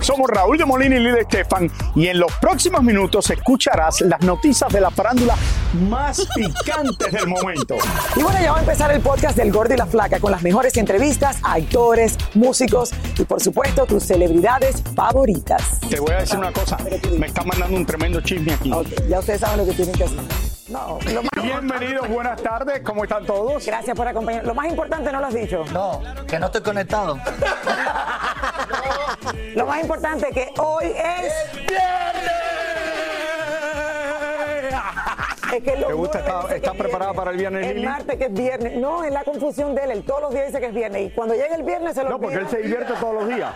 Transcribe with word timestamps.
Somos 0.00 0.30
Raúl 0.30 0.56
de 0.56 0.64
Molina 0.64 0.96
y 0.96 1.00
Lidia 1.00 1.20
Estefan 1.22 1.70
y 1.96 2.06
en 2.06 2.20
los 2.20 2.32
próximos 2.34 2.82
minutos 2.82 3.28
escucharás 3.30 4.00
las 4.02 4.20
noticias 4.20 4.72
de 4.72 4.80
la 4.80 4.90
farándula 4.90 5.34
más 5.88 6.26
picantes 6.34 7.12
del 7.12 7.26
momento. 7.26 7.76
Y 8.14 8.22
bueno, 8.22 8.38
ya 8.40 8.52
va 8.52 8.58
a 8.58 8.60
empezar 8.60 8.92
el 8.92 9.00
podcast 9.00 9.36
del 9.36 9.50
Gordi 9.50 9.74
y 9.74 9.76
la 9.76 9.86
Flaca 9.86 10.20
con 10.20 10.30
las 10.30 10.42
mejores 10.42 10.76
entrevistas 10.76 11.38
a 11.42 11.54
actores, 11.54 12.16
músicos 12.34 12.92
y 13.18 13.24
por 13.24 13.40
supuesto 13.40 13.84
tus 13.86 14.04
celebridades 14.04 14.82
favoritas. 14.94 15.80
Te 15.90 15.98
voy 15.98 16.12
a 16.12 16.18
decir 16.18 16.38
una 16.38 16.52
cosa, 16.52 16.76
me 17.18 17.26
está 17.26 17.42
mandando 17.42 17.76
un 17.76 17.84
tremendo 17.86 18.20
chisme 18.20 18.52
aquí. 18.54 18.72
Ok, 18.72 18.86
ya 19.08 19.18
ustedes 19.18 19.40
saben 19.40 19.58
lo 19.58 19.66
que 19.66 19.72
tienen 19.72 19.94
que 19.94 20.04
hacer. 20.04 20.20
No, 20.68 20.98
lo 21.12 21.22
más, 21.22 21.30
Bienvenidos, 21.44 22.08
buenas 22.08 22.42
tardes, 22.42 22.80
¿cómo 22.80 23.04
están 23.04 23.24
todos? 23.24 23.64
gracias 23.64 23.96
por 23.96 24.08
acompañar. 24.08 24.44
Lo 24.44 24.52
más 24.52 24.66
importante 24.68 25.12
no 25.12 25.20
lo 25.20 25.26
has 25.28 25.34
dicho. 25.34 25.64
No, 25.72 26.00
que 26.26 26.40
no 26.40 26.46
estoy 26.46 26.60
conectado. 26.62 27.16
Lo 29.54 29.66
más 29.66 29.80
importante 29.82 30.28
que 30.30 30.52
hoy 30.58 30.86
es 30.86 31.32
Es 35.54 35.62
que 35.62 35.76
los 35.76 35.86
¿Te 35.86 35.92
gusta? 35.94 36.18
¿Está- 36.18 36.54
está 36.54 36.70
es 36.72 36.76
preparada 36.76 37.12
viernes. 37.12 37.16
para 37.16 37.30
el 37.30 37.36
viernes, 37.38 37.66
El 37.66 37.74
Lili? 37.76 37.86
martes 37.86 38.16
que 38.16 38.24
es 38.26 38.32
viernes. 38.32 38.76
No, 38.76 39.02
es 39.04 39.10
la 39.12 39.24
confusión 39.24 39.74
de 39.74 39.84
él. 39.84 39.90
Él 39.92 40.02
todos 40.04 40.20
los 40.20 40.30
días 40.32 40.46
dice 40.48 40.60
que 40.60 40.66
es 40.66 40.74
viernes. 40.74 41.02
Y 41.06 41.10
cuando 41.14 41.34
llega 41.34 41.54
el 41.54 41.62
viernes 41.62 41.94
se 41.94 42.02
lo 42.02 42.10
No, 42.10 42.20
porque 42.20 42.36
él 42.36 42.48
se 42.48 42.58
divierte 42.58 42.92
todos 43.00 43.14
los 43.14 43.28
días. 43.28 43.54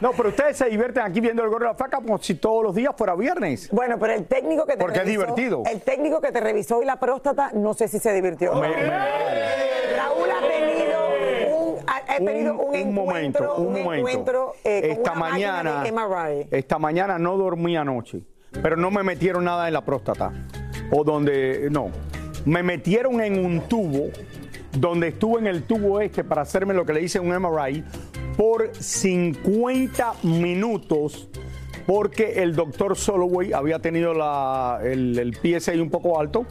No, 0.00 0.10
pero 0.12 0.28
ustedes 0.30 0.58
se 0.58 0.66
divierten 0.66 1.02
aquí 1.04 1.20
viendo 1.20 1.42
el 1.42 1.48
gorro 1.48 1.66
de 1.66 1.70
la 1.72 1.74
faca 1.78 1.98
como 1.98 2.18
si 2.18 2.34
todos 2.34 2.62
los 2.64 2.74
días 2.74 2.92
fuera 2.98 3.14
viernes. 3.14 3.70
Bueno, 3.70 3.98
pero 3.98 4.12
el 4.12 4.26
técnico 4.26 4.66
que 4.66 4.72
te 4.72 4.78
Porque 4.78 4.98
es 4.98 5.06
divertido. 5.06 5.62
El 5.70 5.80
técnico 5.80 6.20
que 6.20 6.32
te 6.32 6.40
revisó 6.40 6.82
y 6.82 6.84
la 6.84 6.96
próstata, 6.96 7.50
no 7.54 7.72
sé 7.72 7.88
si 7.88 7.98
se 7.98 8.12
divirtió. 8.12 8.52
Me- 8.54 8.68
me- 8.68 9.73
un, 12.20 12.28
ha 12.28 12.32
tenido 12.32 12.54
un, 12.54 12.68
un 12.68 12.74
encuentro, 12.74 13.04
momento, 13.04 13.54
un 13.56 13.72
momento. 13.72 13.94
encuentro, 13.94 14.52
eh, 14.64 14.80
con 14.80 14.90
esta 14.90 15.12
una 15.12 15.20
mañana, 15.20 15.82
de 15.82 15.92
MRI. 15.92 16.46
esta 16.50 16.78
mañana 16.78 17.18
no 17.18 17.36
dormí 17.36 17.76
anoche, 17.76 18.20
pero 18.62 18.76
no 18.76 18.90
me 18.90 19.02
metieron 19.02 19.44
nada 19.44 19.66
en 19.68 19.74
la 19.74 19.84
próstata. 19.84 20.32
O 20.90 21.02
donde, 21.04 21.68
no, 21.70 21.90
me 22.44 22.62
metieron 22.62 23.20
en 23.20 23.44
un 23.44 23.60
tubo, 23.62 24.10
donde 24.72 25.08
estuve 25.08 25.40
en 25.40 25.46
el 25.46 25.62
tubo 25.64 26.00
este 26.00 26.24
para 26.24 26.42
hacerme 26.42 26.74
lo 26.74 26.84
que 26.84 26.92
le 26.92 27.02
hice 27.02 27.18
un 27.18 27.28
MRI 27.28 27.84
por 28.36 28.74
50 28.74 30.14
minutos. 30.24 31.28
Porque 31.86 32.42
el 32.42 32.54
doctor 32.56 32.96
Soloway 32.96 33.52
había 33.52 33.78
tenido 33.78 34.14
la- 34.14 34.80
el, 34.82 35.18
el 35.18 35.34
PSI 35.34 35.78
un 35.80 35.90
poco 35.90 36.18
alto. 36.18 36.46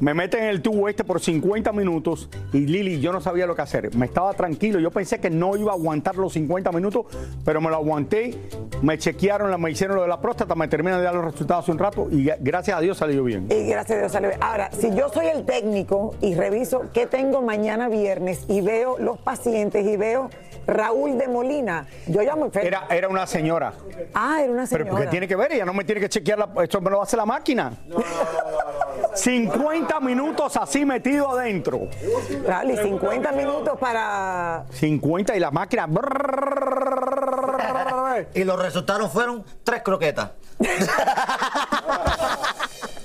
Me 0.00 0.14
meten 0.14 0.42
en 0.42 0.48
el 0.48 0.62
tubo 0.62 0.88
este 0.88 1.04
por 1.04 1.20
50 1.20 1.72
minutos 1.72 2.28
y 2.52 2.60
Lili, 2.66 3.00
yo 3.00 3.12
no 3.12 3.20
sabía 3.20 3.46
lo 3.46 3.54
que 3.54 3.62
hacer. 3.62 3.94
Me 3.94 4.06
estaba 4.06 4.32
tranquilo. 4.34 4.80
Yo 4.80 4.90
pensé 4.90 5.20
que 5.20 5.30
no 5.30 5.56
iba 5.56 5.70
a 5.72 5.74
aguantar 5.74 6.16
los 6.16 6.32
50 6.32 6.72
minutos, 6.72 7.06
pero 7.44 7.60
me 7.60 7.70
lo 7.70 7.76
aguanté. 7.76 8.34
Me 8.82 8.98
chequearon, 8.98 9.60
me 9.60 9.70
hicieron 9.70 9.96
lo 9.96 10.02
de 10.02 10.08
la 10.08 10.20
próstata, 10.20 10.54
me 10.56 10.66
terminan 10.66 10.98
de 10.98 11.04
dar 11.04 11.14
los 11.14 11.24
resultados 11.24 11.64
hace 11.64 11.72
un 11.72 11.78
rato 11.78 12.08
y 12.10 12.28
gracias 12.40 12.76
a 12.76 12.80
Dios 12.80 12.98
salió 12.98 13.22
bien. 13.22 13.46
Y 13.50 13.68
gracias 13.68 13.96
a 13.96 14.00
Dios 14.00 14.12
salió 14.12 14.28
bien. 14.30 14.42
Ahora, 14.42 14.70
si 14.72 14.92
yo 14.94 15.08
soy 15.10 15.26
el 15.26 15.44
técnico 15.44 16.14
y 16.20 16.34
reviso 16.34 16.82
qué 16.92 17.06
tengo 17.06 17.40
mañana 17.42 17.88
viernes 17.88 18.44
y 18.48 18.60
veo 18.60 18.98
los 18.98 19.18
pacientes 19.18 19.86
y 19.86 19.96
veo 19.96 20.30
Raúl 20.66 21.18
de 21.18 21.28
Molina, 21.28 21.86
yo 22.08 22.22
llamo 22.22 22.46
enfermo. 22.46 22.66
Era, 22.68 22.86
era 22.90 23.08
una 23.08 23.26
señora. 23.26 23.74
Ah, 24.14 24.40
era 24.42 24.52
una 24.52 24.66
Pero 24.72 24.86
porque 24.86 25.06
tiene 25.06 25.28
que 25.28 25.36
ver, 25.36 25.52
ella 25.52 25.64
no 25.64 25.74
me 25.74 25.84
tiene 25.84 26.00
que 26.00 26.08
chequear, 26.08 26.38
la, 26.38 26.48
esto 26.62 26.80
me 26.80 26.90
lo 26.90 27.02
hace 27.02 27.16
la 27.16 27.26
máquina. 27.26 27.72
50 29.14 30.00
minutos 30.00 30.56
así 30.56 30.84
metido 30.84 31.30
adentro. 31.30 31.88
Raúl, 32.46 32.70
y 32.70 32.76
50 32.76 33.32
minutos 33.32 33.78
para... 33.78 34.64
50 34.70 35.36
y 35.36 35.40
la 35.40 35.50
máquina. 35.50 35.88
Y 38.34 38.44
los 38.44 38.60
resultados 38.60 39.12
fueron 39.12 39.44
tres 39.62 39.82
croquetas. 39.82 40.30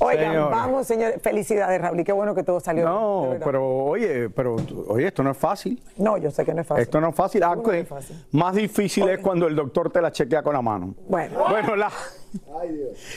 Oigan, 0.00 0.26
Señor. 0.32 0.50
vamos, 0.50 0.86
señores. 0.86 1.22
Felicidades, 1.22 1.80
Raúl. 1.80 2.00
Y 2.00 2.04
qué 2.04 2.12
bueno 2.12 2.34
que 2.34 2.42
todo 2.42 2.60
salió. 2.60 2.84
No, 2.84 3.34
pero 3.44 3.66
oye, 3.66 4.28
pero 4.30 4.56
oye, 4.88 5.06
esto 5.08 5.22
no 5.22 5.30
es 5.30 5.36
fácil. 5.36 5.82
No, 5.96 6.16
yo 6.18 6.30
sé 6.30 6.44
que 6.44 6.52
no 6.52 6.60
es 6.60 6.66
fácil. 6.66 6.82
Esto 6.82 7.00
no 7.00 7.08
es 7.08 7.14
fácil. 7.14 7.42
Ah, 7.42 7.56
No 7.56 7.62
que 7.62 7.80
es 7.80 7.88
fácil. 7.88 8.24
Más 8.32 8.54
difícil 8.54 9.08
es 9.08 9.18
cuando 9.20 9.46
el 9.46 9.56
doctor 9.56 9.90
te 9.90 10.00
la 10.02 10.12
chequea 10.12 10.42
con 10.42 10.52
la 10.54 10.62
mano. 10.62 10.94
Bueno, 11.08 11.38
Bueno, 11.48 11.76
la, 11.76 11.90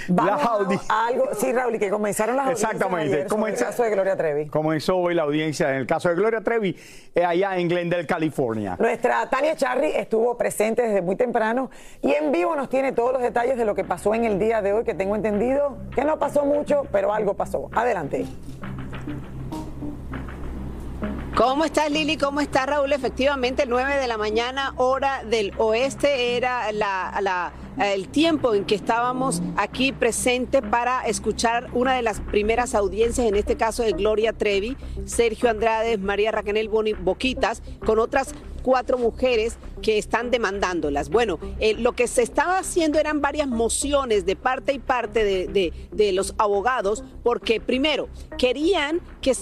vamos 0.10 0.44
la 0.44 0.50
audi- 0.52 0.80
a 0.90 1.08
algo. 1.08 1.30
Sí, 1.36 1.52
Raúl, 1.52 1.76
y 1.76 1.80
que 1.80 1.90
comenzaron 1.90 2.36
las 2.36 2.46
audiencias 2.46 2.72
Exactamente. 2.74 3.16
ayer 3.16 3.30
sobre 3.30 3.52
el 3.54 3.58
caso 3.60 3.84
de 3.84 3.90
Gloria 3.92 4.16
Trevi. 4.18 4.48
comenzó 4.48 4.98
hoy 4.98 5.14
la 5.16 5.24
audiencia 5.24 5.70
en 5.70 5.76
el 5.76 5.88
caso 5.88 6.10
de 6.10 6.16
Gloria 6.16 6.42
Trevi, 6.42 6.76
eh, 7.16 7.24
allá 7.26 7.58
en 7.58 7.68
Glendale, 7.68 8.06
California. 8.06 8.76
Nuestra 8.80 9.30
Tania 9.30 9.56
Charry 9.56 9.92
estuvo 9.96 10.38
presente 10.38 10.82
desde 10.82 11.02
muy 11.02 11.16
temprano 11.16 11.70
y 12.02 12.12
en 12.14 12.32
vivo 12.32 12.56
nos 12.56 12.70
tiene 12.70 12.92
todos 12.92 13.14
los 13.14 13.22
detalles 13.22 13.58
de 13.58 13.66
lo 13.66 13.76
que 13.76 13.84
pasó 13.84 14.14
en 14.16 14.26
el 14.26 14.40
día 14.40 14.62
de 14.62 14.74
hoy, 14.74 14.84
que 14.84 14.94
tengo 14.94 15.16
entendido 15.16 15.78
que 15.96 16.04
no 16.04 16.18
pasó 16.20 16.46
mucho, 16.46 16.84
pero 16.92 17.14
algo 17.14 17.34
pasó. 17.36 17.70
Adelante. 17.74 18.26
¿Cómo 21.40 21.64
estás 21.64 21.90
Lili? 21.90 22.18
¿Cómo 22.18 22.42
está 22.42 22.66
Raúl? 22.66 22.92
Efectivamente, 22.92 23.64
9 23.66 23.96
de 23.96 24.08
la 24.08 24.18
mañana, 24.18 24.74
hora 24.76 25.24
del 25.24 25.54
oeste, 25.58 26.36
era 26.36 26.70
la, 26.74 27.54
el 27.82 28.10
tiempo 28.10 28.54
en 28.54 28.66
que 28.66 28.76
estábamos 28.76 29.42
aquí 29.56 29.94
presentes 29.94 30.62
para 30.70 31.04
escuchar 31.08 31.70
una 31.72 31.96
de 31.96 32.02
las 32.02 32.20
primeras 32.20 32.76
audiencias, 32.76 33.26
en 33.26 33.38
este 33.38 33.56
caso 33.56 33.84
de 33.84 33.94
Gloria 33.94 34.34
Trevi, 34.34 34.76
Sergio 35.06 35.50
Andrade, 35.50 35.98
María 35.98 36.34
Raquel 36.34 36.70
Boni- 36.70 37.02
Boquitas, 37.02 37.64
con 37.86 38.00
otras 38.00 38.36
cuatro 38.62 38.98
mujeres 38.98 39.58
que 39.82 39.98
están 39.98 40.32
demandándolas. 40.32 41.10
Bueno, 41.10 41.40
eh, 41.62 41.74
lo 41.76 41.94
que 41.94 42.08
se 42.08 42.22
estaba 42.22 42.58
haciendo 42.60 43.00
eran 43.00 43.22
varias 43.22 43.48
mociones 43.48 44.26
de 44.26 44.36
parte 44.36 44.74
y 44.74 44.80
parte 44.80 45.24
de 45.24 46.12
los 46.12 46.36
abogados, 46.38 47.06
porque 47.24 47.62
primero 47.62 48.10
querían 48.38 49.00
que 49.22 49.36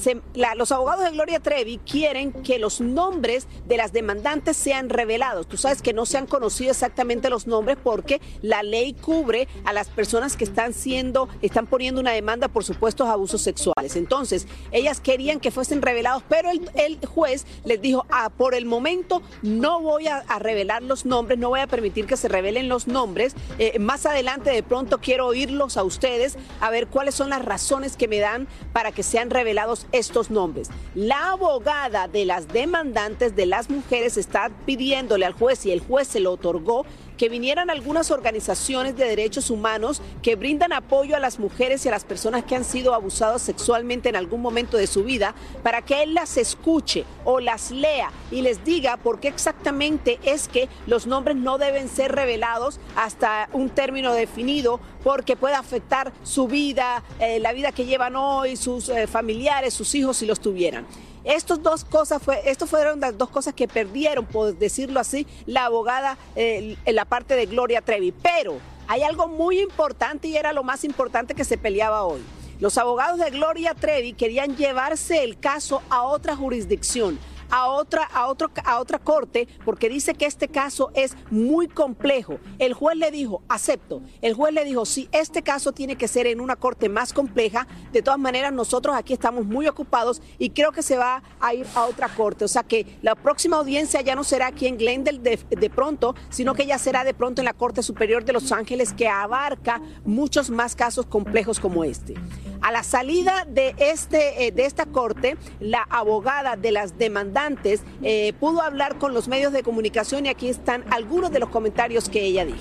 los 0.56 0.72
abogados 0.72 1.06
de 1.06 1.12
Gloria 1.12 1.40
Trevi 1.40 1.80
quieren 1.80 2.32
que 2.32 2.60
los 2.60 2.82
nombres 2.82 3.48
de 3.68 3.78
las 3.78 3.94
demandantes 3.94 4.58
sean 4.58 4.90
revelados. 4.90 5.48
Tú 5.48 5.58
sabes 5.58 5.82
que 5.82 5.94
no 5.94 6.06
se 6.06 6.18
han 6.18 6.26
conocido 6.26 6.72
exactamente 6.72 7.30
los 7.30 7.48
nombres 7.48 7.78
porque 7.84 8.22
la 8.42 8.64
ley 8.64 8.94
cubre 8.94 9.48
a 9.66 9.74
las 9.74 9.90
personas 9.90 10.36
que 10.36 10.44
están 10.44 10.74
siendo, 10.74 11.30
están 11.42 11.68
poniendo 11.68 12.02
una 12.02 12.12
demanda 12.12 12.48
por 12.48 12.64
supuestos 12.64 13.08
abusos 13.08 13.42
sexuales. 13.42 13.96
Entonces, 13.96 14.48
ellas 14.72 15.00
querían 15.00 15.40
que 15.40 15.52
fuesen 15.52 15.82
revelados, 15.82 16.24
pero 16.28 16.50
el, 16.50 17.00
juez 17.06 17.46
les 17.64 17.82
dijo, 17.82 18.06
ah, 18.10 18.30
por 18.30 18.56
el 18.56 18.66
momento 18.66 19.22
no 19.42 19.82
voy 19.82 20.08
a, 20.08 20.18
a 20.18 20.40
revelar 20.40 20.84
los 20.84 21.06
nombres, 21.06 21.38
no 21.38 21.50
voy 21.50 21.60
a 21.60 21.68
permitir 21.68 22.06
que 22.06 22.18
se 22.18 22.28
revelen 22.28 22.68
los 22.70 22.88
nombres. 22.88 23.36
Eh, 23.60 23.78
más 23.80 24.06
adelante 24.06 24.50
de 24.50 24.64
pronto 24.64 25.00
quiero 25.00 25.28
oírlos 25.28 25.78
a 25.78 25.84
ustedes, 25.84 26.38
a 26.60 26.70
ver 26.70 26.88
cuáles 26.88 27.16
son 27.16 27.30
las 27.30 27.44
razones 27.44 27.98
que 27.98 28.08
me 28.08 28.20
dan 28.20 28.48
para 28.74 28.92
que 28.92 29.04
sean 29.04 29.30
revelados 29.30 29.67
estos 29.92 30.32
nombres. 30.32 30.70
La 30.96 31.32
abogada 31.32 32.08
de 32.08 32.26
las 32.26 32.48
demandantes 32.48 33.36
de 33.36 33.46
las 33.46 33.70
mujeres 33.70 34.18
está 34.18 34.50
pidiéndole 34.66 35.26
al 35.26 35.34
juez 35.34 35.66
y 35.66 35.72
el 35.72 35.82
juez 35.82 36.08
se 36.08 36.20
lo 36.20 36.32
otorgó 36.32 36.86
que 37.18 37.30
vinieran 37.30 37.70
algunas 37.70 38.12
organizaciones 38.12 38.96
de 38.96 39.06
derechos 39.06 39.50
humanos 39.50 40.02
que 40.22 40.36
brindan 40.36 40.72
apoyo 40.72 41.16
a 41.16 41.20
las 41.20 41.40
mujeres 41.40 41.86
y 41.86 41.90
a 41.90 41.92
las 41.92 42.06
personas 42.06 42.44
que 42.44 42.56
han 42.56 42.64
sido 42.64 42.94
abusadas 42.94 43.42
sexualmente 43.42 44.10
en 44.10 44.16
algún 44.16 44.42
momento 44.42 44.78
de 44.78 44.88
su 44.88 45.04
vida 45.04 45.34
para 45.64 45.82
que 45.82 46.04
él 46.04 46.14
las 46.14 46.38
escuche 46.38 47.06
o 47.26 47.40
las 47.40 47.72
lea 47.72 48.12
y 48.32 48.42
les 48.42 48.64
diga 48.64 48.98
por 48.98 49.20
qué 49.20 49.28
exactamente 49.28 50.20
es 50.24 50.48
que 50.48 50.70
los 50.86 51.08
nombres 51.08 51.36
no 51.36 51.58
deben 51.58 51.90
ser 51.90 52.14
revelados 52.14 52.80
hasta 52.96 53.50
un 53.52 53.70
término 53.70 54.14
definido 54.14 54.80
porque 55.04 55.36
puede 55.36 55.56
afectar 55.56 56.12
su 56.24 56.48
vida, 56.48 57.02
eh, 57.20 57.40
la 57.40 57.54
vida 57.54 57.72
que 57.72 57.86
llevan 57.86 58.16
hoy, 58.16 58.58
sus 58.58 58.90
eh, 58.90 59.08
familiares, 59.08 59.57
sus 59.72 59.94
hijos 59.96 60.18
si 60.18 60.26
los 60.26 60.40
tuvieran. 60.40 60.86
Estas 61.24 61.62
dos 61.62 61.84
cosas 61.84 62.22
fue, 62.22 62.42
esto 62.50 62.68
fueron 62.68 63.00
las 63.02 63.18
dos 63.18 63.30
cosas 63.30 63.54
que 63.54 63.68
perdieron, 63.68 64.26
por 64.26 64.58
decirlo 64.58 65.00
así, 65.00 65.28
la 65.46 65.66
abogada 65.66 66.18
eh, 66.36 66.78
en 66.86 66.96
la 66.96 67.06
parte 67.06 67.36
de 67.36 67.46
Gloria 67.48 67.82
Trevi. 67.82 68.12
Pero 68.12 68.60
hay 68.88 69.04
algo 69.04 69.28
muy 69.28 69.60
importante 69.60 70.30
y 70.30 70.38
era 70.38 70.54
lo 70.54 70.64
más 70.64 70.84
importante 70.84 71.36
que 71.36 71.44
se 71.44 71.58
peleaba 71.58 72.04
hoy. 72.04 72.22
Los 72.60 72.78
abogados 72.78 73.20
de 73.20 73.30
Gloria 73.30 73.76
Trevi 73.76 74.14
querían 74.14 74.56
llevarse 74.56 75.24
el 75.24 75.38
caso 75.38 75.82
a 75.90 76.04
otra 76.04 76.36
jurisdicción 76.36 77.20
a 77.50 77.68
otra, 77.68 78.04
a, 78.04 78.28
otro, 78.28 78.52
a 78.64 78.80
otra 78.80 79.00
corte 79.00 79.48
porque 79.66 79.90
dice 79.90 80.14
que 80.14 80.26
este 80.26 80.48
caso 80.48 80.92
es 80.94 81.16
muy 81.30 81.68
complejo. 81.68 82.40
El 82.60 82.74
juez 82.74 82.98
le 82.98 83.12
dijo, 83.12 83.42
acepto. 83.48 84.02
El 84.22 84.34
juez 84.34 84.54
le 84.54 84.66
dijo, 84.66 84.86
si 84.86 85.10
este 85.12 85.42
caso 85.42 85.72
tiene 85.72 85.96
que 85.96 86.08
ser 86.08 86.28
en 86.28 86.40
una 86.40 86.56
corte 86.56 86.90
más 86.90 87.14
compleja, 87.14 87.68
de 87.92 88.02
todas 88.02 88.20
maneras 88.20 88.54
nosotros 88.54 88.96
aquí 88.96 89.14
estamos 89.14 89.46
muy 89.46 89.68
ocupados 89.68 90.22
y 90.38 90.50
creo 90.52 90.72
que 90.72 90.82
se 90.82 90.98
va 90.98 91.24
a 91.40 91.54
ir 91.54 91.66
a 91.76 91.86
otra 91.86 92.10
corte. 92.10 92.46
O 92.46 92.48
sea 92.48 92.64
que 92.64 92.98
la 93.02 93.16
próxima 93.16 93.58
audiencia 93.58 94.02
ya 94.02 94.16
no 94.16 94.24
será 94.24 94.48
aquí 94.48 94.68
en 94.68 94.78
Glendale 94.78 95.20
de, 95.20 95.40
de 95.50 95.70
pronto, 95.70 96.16
sino 96.30 96.54
que 96.54 96.66
ya 96.66 96.78
será 96.78 97.04
de 97.04 97.14
pronto 97.14 97.42
en 97.42 97.46
la 97.46 97.54
Corte 97.54 97.84
Superior 97.84 98.26
de 98.26 98.34
Los 98.34 98.52
Ángeles 98.52 98.94
que 98.94 99.08
abarca 99.08 99.82
muchos 100.06 100.50
más 100.50 100.76
casos 100.76 101.06
complejos 101.06 101.60
como 101.60 101.84
este. 101.84 102.16
A 102.62 102.72
la 102.72 102.84
salida 102.84 103.46
de, 103.48 103.76
este, 103.78 104.48
eh, 104.48 104.52
de 104.52 104.66
esta 104.66 104.86
corte, 104.86 105.38
la 105.60 105.84
abogada 105.90 106.56
de 106.56 106.72
las 106.72 106.98
demandantes 107.38 107.82
eh, 108.02 108.34
pudo 108.40 108.62
hablar 108.62 108.98
con 108.98 109.14
los 109.14 109.28
medios 109.28 109.54
de 109.54 109.64
comunicación 109.64 110.26
y 110.26 110.30
aquí 110.30 110.50
están 110.50 110.84
algunos 110.92 111.32
de 111.32 111.40
los 111.40 111.50
comentarios 111.50 112.10
que 112.10 112.22
ella 112.22 112.46
dijo. 112.46 112.58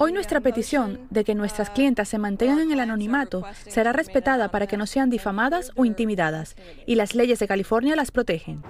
Hoy 0.00 0.12
nuestra 0.12 0.40
petición 0.40 1.00
de 1.10 1.24
que 1.24 1.34
nuestras 1.34 1.70
clientas 1.70 2.08
se 2.08 2.18
mantengan 2.18 2.60
en 2.60 2.72
el 2.72 2.78
anonimato 2.78 3.42
será 3.66 3.92
respetada 3.92 4.48
para 4.48 4.68
que 4.68 4.76
no 4.76 4.86
sean 4.86 5.10
difamadas 5.10 5.72
o 5.74 5.84
intimidadas, 5.84 6.54
y 6.86 6.94
las 6.94 7.16
leyes 7.16 7.40
de 7.40 7.48
California 7.48 7.96
las 7.96 8.12
protegen. 8.12 8.62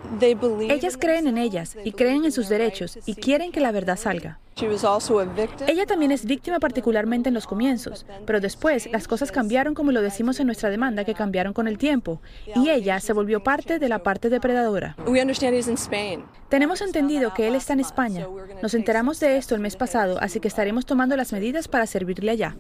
Ellas 0.71 0.97
creen 0.97 1.27
en 1.27 1.37
ellas 1.37 1.77
y 1.85 1.93
creen 1.93 2.25
en 2.25 2.33
sus 2.33 2.49
derechos 2.49 2.99
y 3.05 3.15
quieren 3.15 3.53
que 3.53 3.61
la 3.61 3.73
verdad 3.73 3.99
salga. 3.99 4.39
Ella 5.69 5.87
también 5.87 6.11
es 6.11 6.25
víctima 6.25 6.59
particularmente 6.59 7.29
en 7.29 7.35
los 7.35 7.47
comienzos, 7.47 8.07
pero 8.27 8.41
después 8.41 8.91
las 8.91 9.07
cosas 9.07 9.31
cambiaron 9.31 9.75
como 9.75 9.93
lo 9.93 10.03
decimos 10.03 10.41
en 10.41 10.47
nuestra 10.47 10.69
demanda, 10.69 11.05
que 11.05 11.15
cambiaron 11.15 11.53
con 11.53 11.69
el 11.69 11.79
tiempo, 11.79 12.21
y 12.57 12.71
ella 12.71 12.99
se 12.99 13.13
volvió 13.13 13.43
parte 13.43 13.79
de 13.79 13.89
la 13.89 14.01
parte 14.01 14.31
depredadora. 14.31 14.97
Tenemos 16.49 16.81
entendido 16.81 17.35
que 17.35 17.47
él 17.47 17.55
está 17.55 17.75
en 17.75 17.81
España. 17.81 18.27
Nos 18.63 18.75
enteramos 18.75 19.21
de 19.21 19.37
esto 19.37 19.55
el 19.55 19.61
mes 19.61 19.77
pasado, 19.77 20.19
así 20.21 20.41
que 20.41 20.49
estaremos 20.49 20.87
tomando 20.87 21.17
las 21.19 21.33
medidas 21.35 21.69
para 21.69 21.87
servirle 21.87 22.31
allá. 22.31 22.57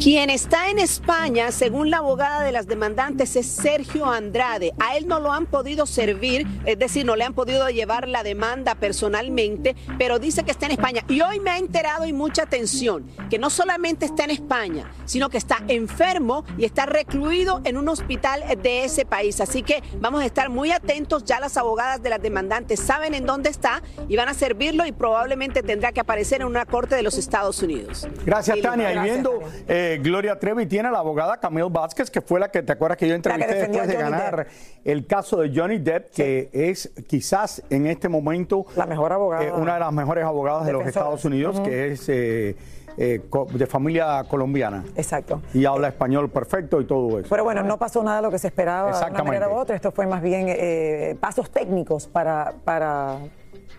Quien 0.00 0.30
está 0.30 0.70
en 0.70 0.78
España, 0.78 1.52
según 1.52 1.90
la 1.90 1.98
abogada 1.98 2.42
de 2.42 2.52
las 2.52 2.66
demandantes, 2.66 3.36
es 3.36 3.44
Sergio 3.44 4.06
Andrade. 4.06 4.72
A 4.78 4.96
él 4.96 5.06
no 5.06 5.20
lo 5.20 5.30
han 5.30 5.44
podido 5.44 5.84
servir, 5.84 6.46
es 6.64 6.78
decir, 6.78 7.04
no 7.04 7.16
le 7.16 7.24
han 7.24 7.34
podido 7.34 7.68
llevar 7.68 8.08
la 8.08 8.22
demanda 8.22 8.76
personalmente, 8.76 9.76
pero 9.98 10.18
dice 10.18 10.42
que 10.42 10.52
está 10.52 10.64
en 10.64 10.72
España. 10.72 11.04
Y 11.06 11.20
hoy 11.20 11.38
me 11.40 11.50
ha 11.50 11.58
enterado 11.58 12.06
y 12.06 12.14
mucha 12.14 12.44
atención 12.44 13.10
que 13.28 13.38
no 13.38 13.50
solamente 13.50 14.06
está 14.06 14.24
en 14.24 14.30
España, 14.30 14.90
sino 15.04 15.28
que 15.28 15.36
está 15.36 15.58
enfermo 15.68 16.46
y 16.56 16.64
está 16.64 16.86
recluido 16.86 17.60
en 17.64 17.76
un 17.76 17.86
hospital 17.90 18.42
de 18.62 18.84
ese 18.86 19.04
país. 19.04 19.38
Así 19.42 19.62
que 19.62 19.82
vamos 20.00 20.22
a 20.22 20.24
estar 20.24 20.48
muy 20.48 20.72
atentos. 20.72 21.26
Ya 21.26 21.40
las 21.40 21.58
abogadas 21.58 22.02
de 22.02 22.08
las 22.08 22.22
demandantes 22.22 22.80
saben 22.80 23.12
en 23.12 23.26
dónde 23.26 23.50
está 23.50 23.82
y 24.08 24.16
van 24.16 24.30
a 24.30 24.34
servirlo 24.34 24.86
y 24.86 24.92
probablemente 24.92 25.62
tendrá 25.62 25.92
que 25.92 26.00
aparecer 26.00 26.40
en 26.40 26.46
una 26.46 26.64
corte 26.64 26.94
de 26.94 27.02
los 27.02 27.18
Estados 27.18 27.62
Unidos. 27.62 28.08
Gracias, 28.24 28.62
Tania. 28.62 28.94
Y 28.94 28.98
viendo 29.00 29.40
eh, 29.68 29.89
Gloria 29.98 30.38
Trevi 30.38 30.66
tiene 30.66 30.88
a 30.88 30.92
la 30.92 30.98
abogada 30.98 31.38
Camille 31.38 31.68
Vázquez, 31.70 32.10
que 32.10 32.20
fue 32.20 32.40
la 32.40 32.50
que 32.50 32.62
te 32.62 32.72
acuerdas 32.72 32.98
que 32.98 33.08
yo 33.08 33.14
entrevisté 33.14 33.54
después 33.54 33.88
de 33.88 33.94
ganar 33.94 34.46
el 34.84 35.06
caso 35.06 35.40
de 35.40 35.52
Johnny 35.54 35.78
Depp, 35.78 36.10
que 36.10 36.48
es 36.52 36.92
quizás 37.06 37.62
en 37.70 37.86
este 37.86 38.08
momento 38.08 38.66
la 38.76 38.86
mejor 38.86 39.12
abogada, 39.12 39.44
eh, 39.44 39.52
una 39.52 39.74
de 39.74 39.80
las 39.80 39.92
mejores 39.92 40.24
abogadas 40.24 40.66
de 40.66 40.72
los 40.72 40.86
Estados 40.86 41.24
Unidos, 41.24 41.60
que 41.60 41.92
es 41.92 42.08
eh, 42.08 42.56
eh, 42.96 43.20
de 43.54 43.66
familia 43.66 44.24
colombiana. 44.28 44.84
Exacto. 44.96 45.42
Y 45.54 45.64
habla 45.64 45.88
español 45.88 46.30
perfecto 46.30 46.80
y 46.80 46.84
todo 46.84 47.18
eso. 47.18 47.28
Pero 47.28 47.44
bueno, 47.44 47.62
no 47.62 47.78
pasó 47.78 48.02
nada 48.02 48.16
de 48.16 48.22
lo 48.22 48.30
que 48.30 48.38
se 48.38 48.48
esperaba 48.48 48.98
de 48.98 49.10
una 49.10 49.24
manera 49.24 49.48
u 49.48 49.52
otra. 49.52 49.76
Esto 49.76 49.92
fue 49.92 50.06
más 50.06 50.22
bien 50.22 51.18
pasos 51.18 51.50
técnicos 51.50 52.06
para, 52.06 52.54
para 52.64 53.18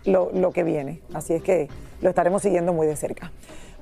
lo, 0.06 0.32
lo 0.34 0.52
que 0.52 0.64
viene. 0.64 1.02
Así 1.14 1.34
es 1.34 1.44
que 1.44 1.70
lo 2.02 2.10
estaremos 2.10 2.42
siguiendo 2.42 2.74
muy 2.74 2.88
de 2.88 2.96
cerca. 2.96 3.32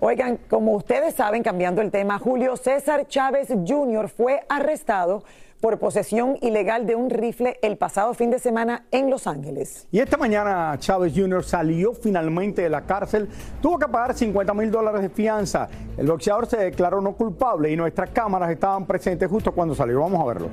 Oigan, 0.01 0.39
como 0.50 0.74
ustedes 0.74 1.16
saben, 1.16 1.44
cambiando 1.44 1.81
el 1.81 1.92
tema, 1.92 2.19
Julio 2.19 2.56
César 2.56 3.07
Chávez 3.07 3.50
Jr. 3.50 4.07
fue 4.07 4.42
arrestado 4.48 5.24
por 5.60 5.77
posesión 5.77 6.38
ilegal 6.42 6.86
de 6.86 6.95
un 6.95 7.10
rifle 7.10 7.57
el 7.62 7.77
pasado 7.77 8.13
fin 8.13 8.31
de 8.31 8.39
semana 8.39 8.86
en 8.92 9.10
Los 9.10 9.27
Ángeles. 9.27 9.88
Y 9.92 10.00
esta 10.00 10.16
mañana 10.16 10.74
Chávez 10.80 11.12
Jr. 11.13 11.44
salió 11.44 11.94
finalmente 11.94 12.62
de 12.62 12.69
la 12.69 12.81
cárcel, 12.81 13.27
tuvo 13.62 13.77
que 13.77 13.88
pagar 13.88 14.13
50 14.13 14.54
mil 14.54 14.71
dólares 14.71 15.01
de 15.01 15.10
fianza. 15.10 15.68
El 15.98 16.07
boxeador 16.07 16.48
se 16.48 16.57
declaró 16.57 17.01
no 17.01 17.13
culpable 17.13 17.69
y 17.69 17.75
nuestras 17.75 18.10
cámaras 18.12 18.51
estaban 18.51 18.86
presentes 18.86 19.30
justo 19.30 19.51
cuando 19.51 19.75
salió. 19.75 20.00
Vamos 20.00 20.21
a 20.21 20.25
verlo. 20.25 20.50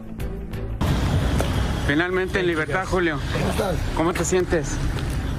Finalmente 1.87 2.41
en 2.41 2.49
libertad, 2.49 2.85
Julio. 2.85 3.19
¿Cómo 3.33 3.51
estás? 3.51 3.77
¿Cómo 3.97 4.13
te 4.13 4.25
sientes? 4.25 4.77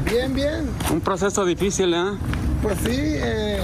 Bien, 0.09 0.33
bien. 0.33 0.69
Un 0.91 1.01
proceso 1.01 1.45
difícil, 1.45 1.93
¿eh? 1.93 2.11
Pues 2.61 2.77
sí, 2.79 2.95
eh, 2.95 3.59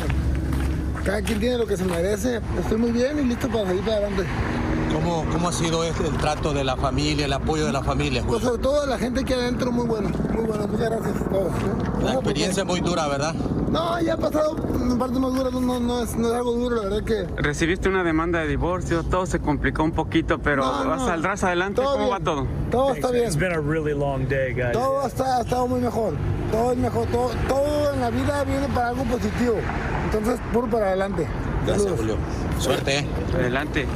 cada 1.03 1.21
quien 1.21 1.39
tiene 1.39 1.57
lo 1.57 1.65
que 1.65 1.77
se 1.77 1.85
merece. 1.85 2.41
Estoy 2.59 2.77
muy 2.77 2.91
bien 2.91 3.19
y 3.19 3.23
listo 3.23 3.47
para 3.47 3.67
seguir 3.67 3.83
para 3.83 3.97
adelante. 3.97 4.23
¿Cómo, 4.93 5.25
¿Cómo, 5.31 5.49
ha 5.49 5.53
sido 5.53 5.83
este, 5.83 6.05
el 6.07 6.17
trato 6.17 6.53
de 6.53 6.63
la 6.63 6.75
familia, 6.75 7.25
el 7.25 7.33
apoyo 7.33 7.65
de 7.65 7.71
la 7.71 7.83
familia? 7.83 8.23
Pues 8.27 8.43
sobre 8.43 8.61
todo 8.61 8.85
la 8.85 8.97
gente 8.97 9.23
que 9.23 9.33
adentro, 9.33 9.71
muy 9.71 9.85
bueno, 9.85 10.09
muy 10.33 10.45
bueno. 10.45 10.67
Muchas 10.67 10.89
gracias 10.89 11.21
a 11.21 11.29
todos. 11.29 11.53
¿eh? 11.53 12.03
La 12.03 12.13
experiencia 12.13 12.63
muy 12.63 12.79
dura, 12.81 13.07
¿verdad? 13.07 13.33
No, 13.73 13.99
ya 14.01 14.13
ha 14.13 14.17
pasado 14.17 14.55
en 14.75 14.99
parte 14.99 15.19
más 15.19 15.33
dura, 15.33 15.49
no, 15.49 15.59
no, 15.79 16.03
es, 16.03 16.15
no, 16.15 16.27
es, 16.27 16.33
algo 16.35 16.51
duro, 16.51 16.75
la 16.75 16.89
verdad 16.89 17.03
que... 17.03 17.41
Recibiste 17.41 17.89
una 17.89 18.03
demanda 18.03 18.39
de 18.41 18.47
divorcio, 18.47 19.01
todo 19.01 19.25
se 19.25 19.39
complicó 19.39 19.83
un 19.83 19.93
poquito, 19.93 20.37
pero 20.37 20.63
no, 20.63 20.95
no, 20.95 21.03
saldrás 21.03 21.43
adelante, 21.43 21.81
¿cómo 21.81 21.97
bien. 21.97 22.11
va 22.11 22.19
todo? 22.19 22.45
Todo 22.69 22.93
está 22.93 23.09
bien. 23.09 23.25
It's 23.25 23.35
been 23.35 23.51
a 23.51 23.59
really 23.59 23.95
long 23.95 24.27
day, 24.27 24.53
guys. 24.53 24.73
Todo 24.73 25.07
está, 25.07 25.37
ha 25.37 25.41
estado 25.41 25.67
muy 25.67 25.81
mejor, 25.81 26.13
todo 26.53 26.71
es 26.71 26.77
mejor, 26.77 27.07
todo, 27.07 27.31
todo 27.47 27.93
en 27.95 27.99
la 28.01 28.09
vida 28.11 28.43
viene 28.43 28.67
para 28.67 28.89
algo 28.89 29.03
positivo, 29.05 29.55
entonces 30.05 30.39
puro 30.53 30.67
para 30.67 30.87
adelante. 30.89 31.25
Gracias, 31.65 31.91
Julio. 31.97 32.15
Suerte. 32.59 33.05
Adelante. 33.33 33.87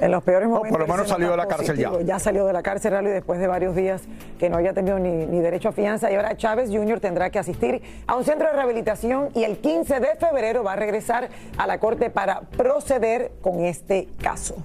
En 0.00 0.10
los 0.12 0.22
peores 0.22 0.48
No, 0.48 0.54
momentos. 0.54 0.78
por 0.78 0.88
lo 0.88 0.94
menos 0.94 1.08
salió 1.08 1.30
de 1.30 1.36
la 1.36 1.46
cárcel 1.46 1.76
ya. 1.76 1.90
Ya 2.06 2.18
salió 2.18 2.46
de 2.46 2.54
la 2.54 2.62
cárcel, 2.62 2.92
Rally, 2.92 3.10
después 3.10 3.38
de 3.38 3.46
varios 3.48 3.76
días 3.76 4.00
que 4.38 4.48
no 4.48 4.56
había 4.56 4.72
tenido 4.72 4.98
ni, 4.98 5.26
ni 5.26 5.40
derecho 5.40 5.68
a 5.68 5.72
fianza. 5.72 6.10
Y 6.10 6.14
ahora 6.14 6.34
Chávez 6.38 6.70
Jr. 6.70 7.00
tendrá 7.00 7.28
que 7.28 7.38
asistir 7.38 7.82
a 8.06 8.16
un 8.16 8.24
centro 8.24 8.46
de 8.48 8.54
rehabilitación 8.54 9.28
y 9.34 9.44
el 9.44 9.58
15 9.58 10.00
de 10.00 10.14
febrero 10.18 10.64
va 10.64 10.72
a 10.72 10.76
regresar 10.76 11.28
a 11.58 11.66
la 11.66 11.78
corte 11.78 12.08
para 12.08 12.40
proceder 12.40 13.32
con 13.42 13.60
este 13.60 14.08
caso. 14.22 14.56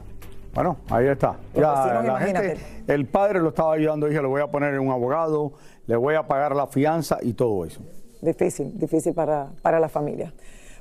Bueno, 0.55 0.77
ahí 0.89 1.07
está. 1.07 1.35
Ya, 1.53 2.01
la 2.01 2.17
gente, 2.17 2.57
el 2.87 3.05
padre 3.07 3.41
lo 3.41 3.49
estaba 3.49 3.73
ayudando, 3.73 4.07
dije, 4.07 4.21
le 4.21 4.27
voy 4.27 4.41
a 4.41 4.47
poner 4.47 4.79
un 4.79 4.89
abogado, 4.89 5.51
le 5.85 5.97
voy 5.97 6.15
a 6.15 6.23
pagar 6.23 6.55
la 6.55 6.65
fianza 6.67 7.17
y 7.21 7.33
todo 7.33 7.65
eso. 7.65 7.81
Difícil, 8.21 8.71
difícil 8.79 9.13
para, 9.13 9.49
para 9.61 9.81
la 9.81 9.89
familia. 9.89 10.33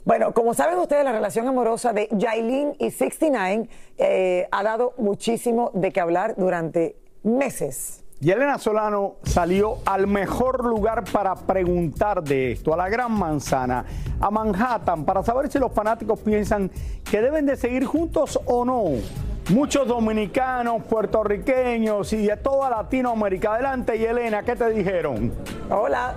Bueno, 0.05 0.33
como 0.33 0.55
saben 0.55 0.79
ustedes, 0.79 1.05
la 1.05 1.11
relación 1.11 1.49
amorosa 1.49 1.93
de 1.93 2.09
Yailin 2.13 2.77
y 2.79 2.93
69 2.93 3.69
eh, 3.99 4.47
ha 4.53 4.63
dado 4.63 4.93
muchísimo 4.97 5.73
de 5.75 5.91
qué 5.91 6.01
hablar 6.01 6.37
durante 6.37 6.95
meses. 7.25 8.05
Y 8.21 8.31
Elena 8.31 8.59
Solano 8.59 9.17
salió 9.25 9.79
al 9.87 10.07
mejor 10.07 10.65
lugar 10.65 11.03
para 11.11 11.35
preguntar 11.35 12.23
de 12.23 12.53
esto, 12.53 12.73
a 12.73 12.77
la 12.77 12.89
Gran 12.89 13.11
Manzana, 13.11 13.85
a 14.21 14.31
Manhattan, 14.31 15.05
para 15.05 15.25
saber 15.25 15.51
si 15.51 15.59
los 15.59 15.73
fanáticos 15.73 16.21
piensan 16.21 16.71
que 17.11 17.21
deben 17.21 17.45
de 17.45 17.57
seguir 17.57 17.85
juntos 17.85 18.39
o 18.47 18.65
no. 18.65 19.34
Muchos 19.51 19.87
dominicanos, 19.87 20.83
puertorriqueños 20.85 22.11
y 22.15 22.27
de 22.27 22.37
toda 22.39 22.71
Latinoamérica. 22.71 23.53
Adelante, 23.53 23.95
y 23.95 24.05
Elena, 24.05 24.43
¿qué 24.43 24.57
te 24.57 24.71
dijeron? 24.71 25.35
Hola. 25.69 26.15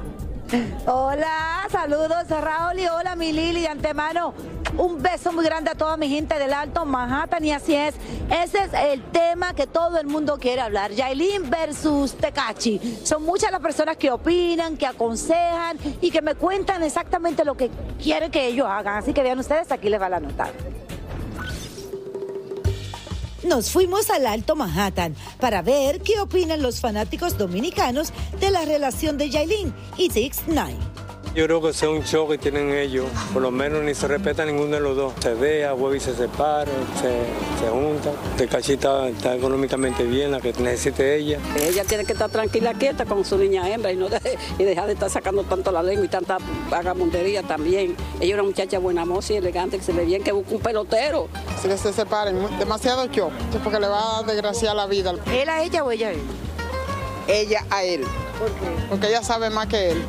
Hola, 0.85 1.67
saludos 1.69 2.31
a 2.31 2.39
Raúl 2.39 2.79
y 2.79 2.87
hola 2.87 3.17
mi 3.17 3.33
Lili 3.33 3.61
de 3.61 3.67
antemano. 3.67 4.33
Un 4.77 5.01
beso 5.01 5.33
muy 5.33 5.43
grande 5.43 5.71
a 5.71 5.75
toda 5.75 5.97
mi 5.97 6.07
gente 6.07 6.39
del 6.39 6.53
Alto 6.53 6.85
Manhattan 6.85 7.43
y 7.43 7.51
así 7.51 7.75
es. 7.75 7.95
Ese 8.29 8.59
es 8.59 8.73
el 8.73 9.03
tema 9.11 9.53
que 9.53 9.67
todo 9.67 9.99
el 9.99 10.07
mundo 10.07 10.37
quiere 10.39 10.61
hablar. 10.61 10.91
Yailin 10.91 11.49
versus 11.49 12.15
Tecachi. 12.15 12.99
Son 13.03 13.23
muchas 13.23 13.51
las 13.51 13.59
personas 13.59 13.97
que 13.97 14.09
opinan, 14.09 14.77
que 14.77 14.87
aconsejan 14.87 15.77
y 15.99 16.11
que 16.11 16.21
me 16.21 16.35
cuentan 16.35 16.81
exactamente 16.81 17.43
lo 17.43 17.57
que 17.57 17.69
quieren 18.01 18.31
que 18.31 18.47
ellos 18.47 18.67
hagan. 18.69 18.95
Así 18.95 19.11
que 19.13 19.21
vean 19.21 19.39
ustedes, 19.39 19.69
aquí 19.69 19.89
les 19.89 20.01
va 20.01 20.07
la 20.07 20.21
nota 20.21 20.49
nos 23.47 23.71
fuimos 23.71 24.09
al 24.09 24.25
Alto 24.27 24.55
Manhattan 24.55 25.15
para 25.39 25.61
ver 25.61 26.01
qué 26.01 26.19
opinan 26.19 26.61
los 26.61 26.81
fanáticos 26.81 27.37
dominicanos 27.37 28.13
de 28.39 28.51
la 28.51 28.65
relación 28.65 29.17
de 29.17 29.29
Yailin 29.29 29.73
y 29.97 30.09
Six 30.09 30.47
Nine. 30.47 30.96
Yo 31.37 31.45
creo 31.45 31.61
que 31.61 31.69
es 31.69 31.83
un 31.83 32.03
show 32.03 32.27
que 32.27 32.39
tienen 32.39 32.73
ellos. 32.73 33.05
Por 33.31 33.43
lo 33.43 33.51
menos 33.51 33.83
ni 33.83 33.93
se 33.93 34.07
respeta 34.07 34.43
ninguno 34.43 34.71
de 34.71 34.79
los 34.79 34.95
dos. 34.95 35.13
Se 35.19 35.35
vea, 35.35 35.75
y 35.95 35.99
se 35.99 36.15
separa, 36.15 36.71
se, 36.99 37.11
se 37.63 37.69
juntan. 37.69 38.13
De 38.39 38.47
cachita 38.47 39.07
está 39.07 39.35
económicamente 39.35 40.03
bien, 40.03 40.31
la 40.31 40.41
que 40.41 40.51
necesite 40.53 41.15
ella. 41.15 41.37
Ella 41.61 41.83
tiene 41.83 42.05
que 42.05 42.13
estar 42.13 42.31
tranquila, 42.31 42.73
quieta 42.73 43.05
con 43.05 43.23
su 43.23 43.37
niña 43.37 43.69
hembra 43.69 43.91
y, 43.91 43.97
no 43.97 44.07
y 44.57 44.63
dejar 44.63 44.87
de 44.87 44.93
estar 44.93 45.11
sacando 45.11 45.43
tanto 45.43 45.71
la 45.71 45.83
lengua 45.83 46.05
y 46.05 46.07
tanta 46.07 46.39
vagabundería 46.71 47.43
también. 47.43 47.95
Ella 48.19 48.29
es 48.29 48.33
una 48.33 48.41
muchacha 48.41 48.79
buena 48.79 49.05
moza 49.05 49.33
y 49.33 49.35
elegante, 49.35 49.77
que 49.77 49.83
se 49.83 49.93
ve 49.93 50.05
bien, 50.05 50.23
que 50.23 50.31
busca 50.31 50.55
un 50.55 50.61
pelotero. 50.61 51.27
Si 51.61 51.67
que 51.67 51.77
se 51.77 51.93
separen, 51.93 52.35
demasiado 52.57 53.05
yo, 53.11 53.29
porque 53.63 53.79
le 53.79 53.87
va 53.87 54.17
a 54.17 54.23
desgraciar 54.23 54.75
la 54.75 54.87
vida. 54.87 55.13
¿Él 55.31 55.49
a 55.49 55.61
ella 55.61 55.83
o 55.83 55.91
ella 55.91 56.07
a 56.07 56.11
él? 56.13 56.21
Ella 57.27 57.63
a 57.69 57.83
él. 57.83 58.01
¿Por 58.39 58.47
qué? 58.47 58.87
Porque 58.89 59.07
ella 59.09 59.21
sabe 59.21 59.51
más 59.51 59.67
que 59.67 59.91
él. 59.91 60.03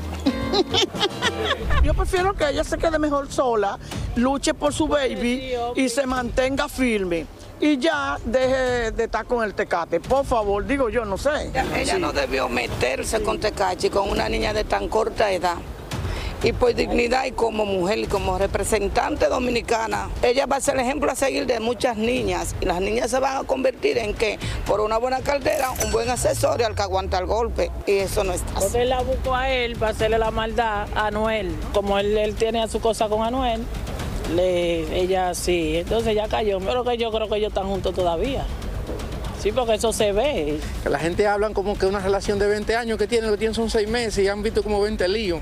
Yo 1.82 1.94
prefiero 1.94 2.34
que 2.34 2.48
ella 2.48 2.64
se 2.64 2.78
quede 2.78 2.98
mejor 2.98 3.30
sola, 3.30 3.78
luche 4.16 4.54
por 4.54 4.72
su 4.72 4.88
baby 4.88 5.52
y 5.76 5.88
se 5.88 6.06
mantenga 6.06 6.68
firme. 6.68 7.26
Y 7.60 7.78
ya 7.78 8.18
deje 8.24 8.92
de 8.92 9.04
estar 9.04 9.24
con 9.24 9.42
el 9.42 9.54
tecate. 9.54 9.98
Por 9.98 10.24
favor, 10.24 10.64
digo 10.64 10.88
yo, 10.90 11.04
no 11.04 11.18
sé. 11.18 11.50
Ella, 11.74 11.98
no 11.98 12.12
debió 12.12 12.48
meterse 12.48 13.20
con 13.22 13.40
tecachi 13.40 13.90
con 13.90 14.08
una 14.08 14.28
niña 14.28 14.52
de 14.52 14.62
tan 14.64 14.88
corta 14.88 15.32
edad 15.32 15.56
y 16.42 16.52
por 16.52 16.74
dignidad 16.74 17.24
y 17.26 17.32
como 17.32 17.64
mujer 17.64 17.98
y 17.98 18.06
como 18.06 18.38
representante 18.38 19.26
dominicana, 19.26 20.08
ella 20.22 20.46
va 20.46 20.56
a 20.56 20.60
ser 20.60 20.74
el 20.74 20.80
ejemplo 20.80 21.10
a 21.10 21.14
seguir 21.14 21.46
de 21.46 21.60
muchas 21.60 21.96
niñas 21.96 22.54
y 22.60 22.66
las 22.66 22.80
niñas 22.80 23.10
se 23.10 23.18
van 23.18 23.38
a 23.38 23.44
convertir 23.44 23.98
en 23.98 24.14
que 24.14 24.38
por 24.66 24.80
una 24.80 24.98
buena 24.98 25.20
cartera, 25.20 25.70
un 25.84 25.90
buen 25.90 26.08
asesor 26.08 26.60
y 26.60 26.64
al 26.64 26.74
que 26.74 26.82
aguanta 26.82 27.18
el 27.18 27.26
golpe 27.26 27.70
y 27.86 27.92
eso 27.92 28.22
no 28.24 28.32
está. 28.32 28.60
Porque 28.60 28.82
él 28.82 28.90
la 28.90 29.02
buscó 29.02 29.34
a 29.34 29.50
él 29.50 29.76
para 29.76 29.92
hacerle 29.92 30.18
la 30.18 30.30
maldad 30.30 30.86
a 30.94 31.06
Anuel, 31.08 31.54
como 31.72 31.98
él, 31.98 32.16
él 32.16 32.34
tiene 32.34 32.66
su 32.68 32.80
cosa 32.80 33.08
con 33.08 33.22
Anuel. 33.22 33.64
Le, 34.34 35.00
ella 35.00 35.34
sí, 35.34 35.78
entonces 35.78 36.14
ya 36.14 36.28
cayó, 36.28 36.60
pero 36.60 36.84
que 36.84 36.98
yo 36.98 37.10
creo 37.10 37.28
que 37.28 37.36
ellos 37.36 37.48
están 37.48 37.66
juntos 37.66 37.94
todavía. 37.94 38.44
Sí, 39.40 39.52
porque 39.52 39.74
eso 39.74 39.92
se 39.92 40.12
ve. 40.12 40.58
Que 40.82 40.90
la 40.90 40.98
gente 40.98 41.26
habla 41.26 41.48
como 41.50 41.78
que 41.78 41.86
una 41.86 42.00
relación 42.00 42.38
de 42.38 42.48
20 42.48 42.76
años 42.76 42.98
que 42.98 43.06
tienen, 43.06 43.30
lo 43.30 43.36
que 43.36 43.38
tienen 43.38 43.54
son 43.54 43.70
6 43.70 43.88
meses 43.88 44.24
y 44.24 44.28
han 44.28 44.42
visto 44.42 44.62
como 44.62 44.80
20 44.80 45.08
líos. 45.08 45.40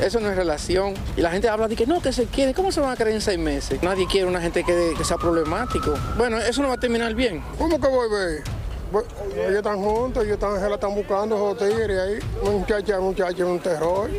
Eso 0.00 0.20
no 0.20 0.28
es 0.30 0.36
relación. 0.36 0.94
Y 1.16 1.20
la 1.20 1.30
gente 1.30 1.48
habla 1.48 1.68
de 1.68 1.76
que 1.76 1.86
no, 1.86 2.00
que 2.00 2.12
se 2.12 2.26
quiere. 2.26 2.52
¿Cómo 2.54 2.72
se 2.72 2.80
van 2.80 2.90
a 2.90 2.96
querer 2.96 3.14
en 3.14 3.20
seis 3.20 3.38
meses? 3.38 3.82
Nadie 3.82 4.06
quiere 4.06 4.26
una 4.26 4.40
gente 4.40 4.64
que, 4.64 4.94
sea 5.04 5.16
problemático. 5.16 5.94
Bueno, 6.16 6.38
eso 6.38 6.62
no 6.62 6.68
va 6.68 6.74
a 6.74 6.78
terminar 6.78 7.14
bien. 7.14 7.42
¿Cómo 7.58 7.80
que 7.80 7.88
voy 7.88 8.08
a 8.08 8.18
ver? 8.18 8.42
Ellos 9.34 9.56
están 9.56 9.82
juntos, 9.82 10.22
ellos 10.22 10.34
están, 10.34 10.60
se 10.60 10.68
la 10.68 10.74
están 10.74 10.94
buscando 10.94 11.34
esos 11.36 11.58
tigres 11.58 11.98
ahí. 11.98 12.18
Muchacha, 12.50 13.00
muchacha, 13.00 13.44
un 13.44 13.58
terror. 13.58 14.10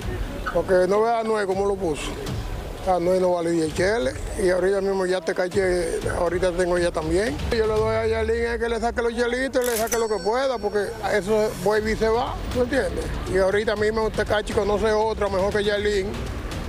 Porque 0.54 0.86
no 0.88 1.02
vea 1.02 1.20
a 1.20 1.46
cómo 1.46 1.66
lo 1.66 1.76
puso. 1.76 2.12
A 2.88 3.00
Noé 3.00 3.20
no 3.20 3.32
vale 3.32 3.52
10 3.52 3.74
cheles. 3.74 4.16
Y 4.44 4.50
ahorita 4.50 4.80
mismo 4.80 5.06
ya 5.08 5.20
te 5.20 5.34
caché, 5.34 6.00
ahorita 6.20 6.52
tengo 6.52 6.78
ya 6.78 6.92
también. 6.92 7.36
Yo 7.52 7.66
le 7.66 7.74
doy 7.74 7.96
a 7.96 8.06
Yalín 8.06 8.60
que 8.60 8.70
le 8.70 8.80
saque 8.80 9.02
los 9.02 9.16
chelitos, 9.16 9.66
le 9.66 9.76
saque 9.76 9.98
lo 9.98 10.08
que 10.08 10.24
pueda, 10.24 10.60
porque 10.60 10.86
a 11.04 11.18
eso 11.18 11.50
y 11.66 11.96
se 11.96 12.10
va, 12.10 12.36
¿tú 12.54 12.62
entiendes? 12.62 13.06
Y 13.34 13.38
ahorita 13.38 13.76
mismo 13.76 14.10
te 14.12 14.24
caché 14.24 14.54
conoce 14.54 14.92
otra 14.92 15.30
mejor 15.30 15.52
que 15.52 15.64
Yalín 15.64 16.08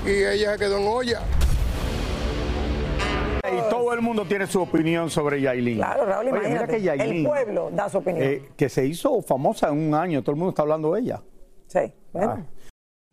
y 0.07 0.11
ella 0.11 0.53
se 0.53 0.59
quedó 0.59 0.79
en 0.79 0.89
olla. 0.89 1.21
Y 3.53 3.71
todo 3.71 3.93
el 3.93 4.01
mundo 4.01 4.25
tiene 4.25 4.47
su 4.47 4.61
opinión 4.61 5.11
sobre 5.11 5.41
Yailin. 5.41 5.77
Claro, 5.77 6.07
Raúl, 6.07 6.29
imagínate, 6.29 6.81
que 6.81 6.91
el 6.91 7.27
pueblo 7.27 7.71
da 7.73 7.89
su 7.89 7.99
opinión. 7.99 8.27
Eh, 8.27 8.49
que 8.57 8.69
se 8.69 8.85
hizo 8.85 9.23
famosa 9.23 9.69
en 9.69 9.89
un 9.89 9.95
año, 9.95 10.23
todo 10.23 10.33
el 10.33 10.39
mundo 10.39 10.51
está 10.51 10.63
hablando 10.63 10.95
de 10.95 11.01
ella. 11.01 11.23
Sí, 11.67 11.93
bueno. 12.13 12.39
Ah. 12.39 12.56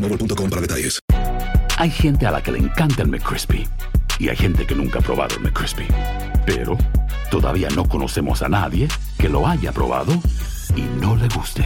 Mobile 0.00 0.48
para 0.48 0.62
detalles. 0.62 0.98
Hay 1.76 1.90
gente 1.90 2.26
a 2.26 2.30
la 2.30 2.42
que 2.42 2.52
le 2.52 2.58
encanta 2.58 3.02
el 3.02 3.08
McCrispy 3.08 3.68
y 4.18 4.28
hay 4.28 4.36
gente 4.36 4.66
que 4.66 4.74
nunca 4.74 4.98
ha 4.98 5.02
probado 5.02 5.36
el 5.36 5.42
McCrispy. 5.42 5.86
Pero 6.46 6.76
todavía 7.30 7.68
no 7.70 7.88
conocemos 7.88 8.42
a 8.42 8.48
nadie 8.48 8.88
que 9.18 9.28
lo 9.28 9.46
haya 9.46 9.72
probado 9.72 10.12
y 10.74 10.82
no 11.00 11.16
le 11.16 11.28
guste. 11.28 11.64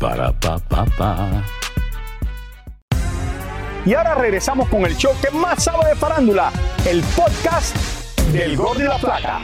Para 0.00 0.32
pa 0.38 0.58
pa. 0.58 1.44
Y 3.84 3.94
ahora 3.94 4.14
regresamos 4.14 4.68
con 4.68 4.84
el 4.86 4.96
show 4.96 5.12
que 5.20 5.30
más 5.36 5.64
sabe 5.64 5.88
de 5.88 5.96
farándula, 5.96 6.52
el 6.86 7.02
podcast 7.16 7.76
del 8.32 8.56
Gol 8.56 8.78
de 8.78 8.84
la 8.84 8.98
Plata. 8.98 9.40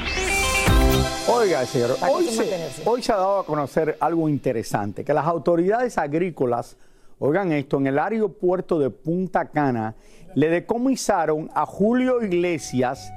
Oiga, 1.28 1.66
señor, 1.66 1.96
hoy 2.08 2.26
se, 2.28 2.82
hoy 2.84 3.02
se 3.02 3.12
ha 3.12 3.16
dado 3.16 3.40
a 3.40 3.44
conocer 3.44 3.98
algo 4.00 4.28
interesante, 4.28 5.04
que 5.04 5.12
las 5.12 5.26
autoridades 5.26 5.98
agrícolas 5.98 6.76
Oigan 7.20 7.50
esto, 7.52 7.78
en 7.78 7.88
el 7.88 7.98
aeropuerto 7.98 8.78
de 8.78 8.90
Punta 8.90 9.48
Cana 9.48 9.96
le 10.34 10.48
decomisaron 10.48 11.50
a 11.52 11.66
Julio 11.66 12.22
Iglesias 12.22 13.12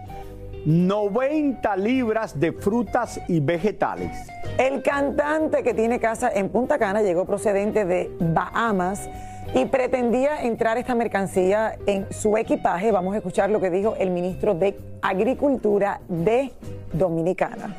90 0.65 1.77
libras 1.77 2.39
de 2.39 2.51
frutas 2.51 3.20
y 3.27 3.39
vegetales. 3.39 4.27
El 4.58 4.81
cantante 4.81 5.62
que 5.63 5.74
tiene 5.74 6.00
casa 6.00 6.31
en 6.34 6.50
Punta 6.50 6.79
Cana 6.79 7.01
llegó 7.01 7.25
procedente 7.25 7.86
de 7.86 8.12
Bahamas 8.20 9.08
y 9.53 9.65
pretendía 9.65 10.43
entrar 10.43 10.77
esta 10.77 10.96
mercancía 10.96 11.77
en 11.86 12.12
su 12.12 12.38
equipaje. 12.38 12.91
Vamos 12.91 13.13
a 13.13 13.17
escuchar 13.17 13.50
lo 13.50 13.60
que 13.60 13.70
dijo 13.70 13.96
el 14.00 14.10
ministro 14.10 14.55
de 14.55 14.79
Agricultura 15.01 16.01
de 16.08 16.51
Dominicana. 16.93 17.75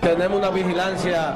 Tenemos 0.00 0.38
una 0.38 0.50
vigilancia 0.50 1.34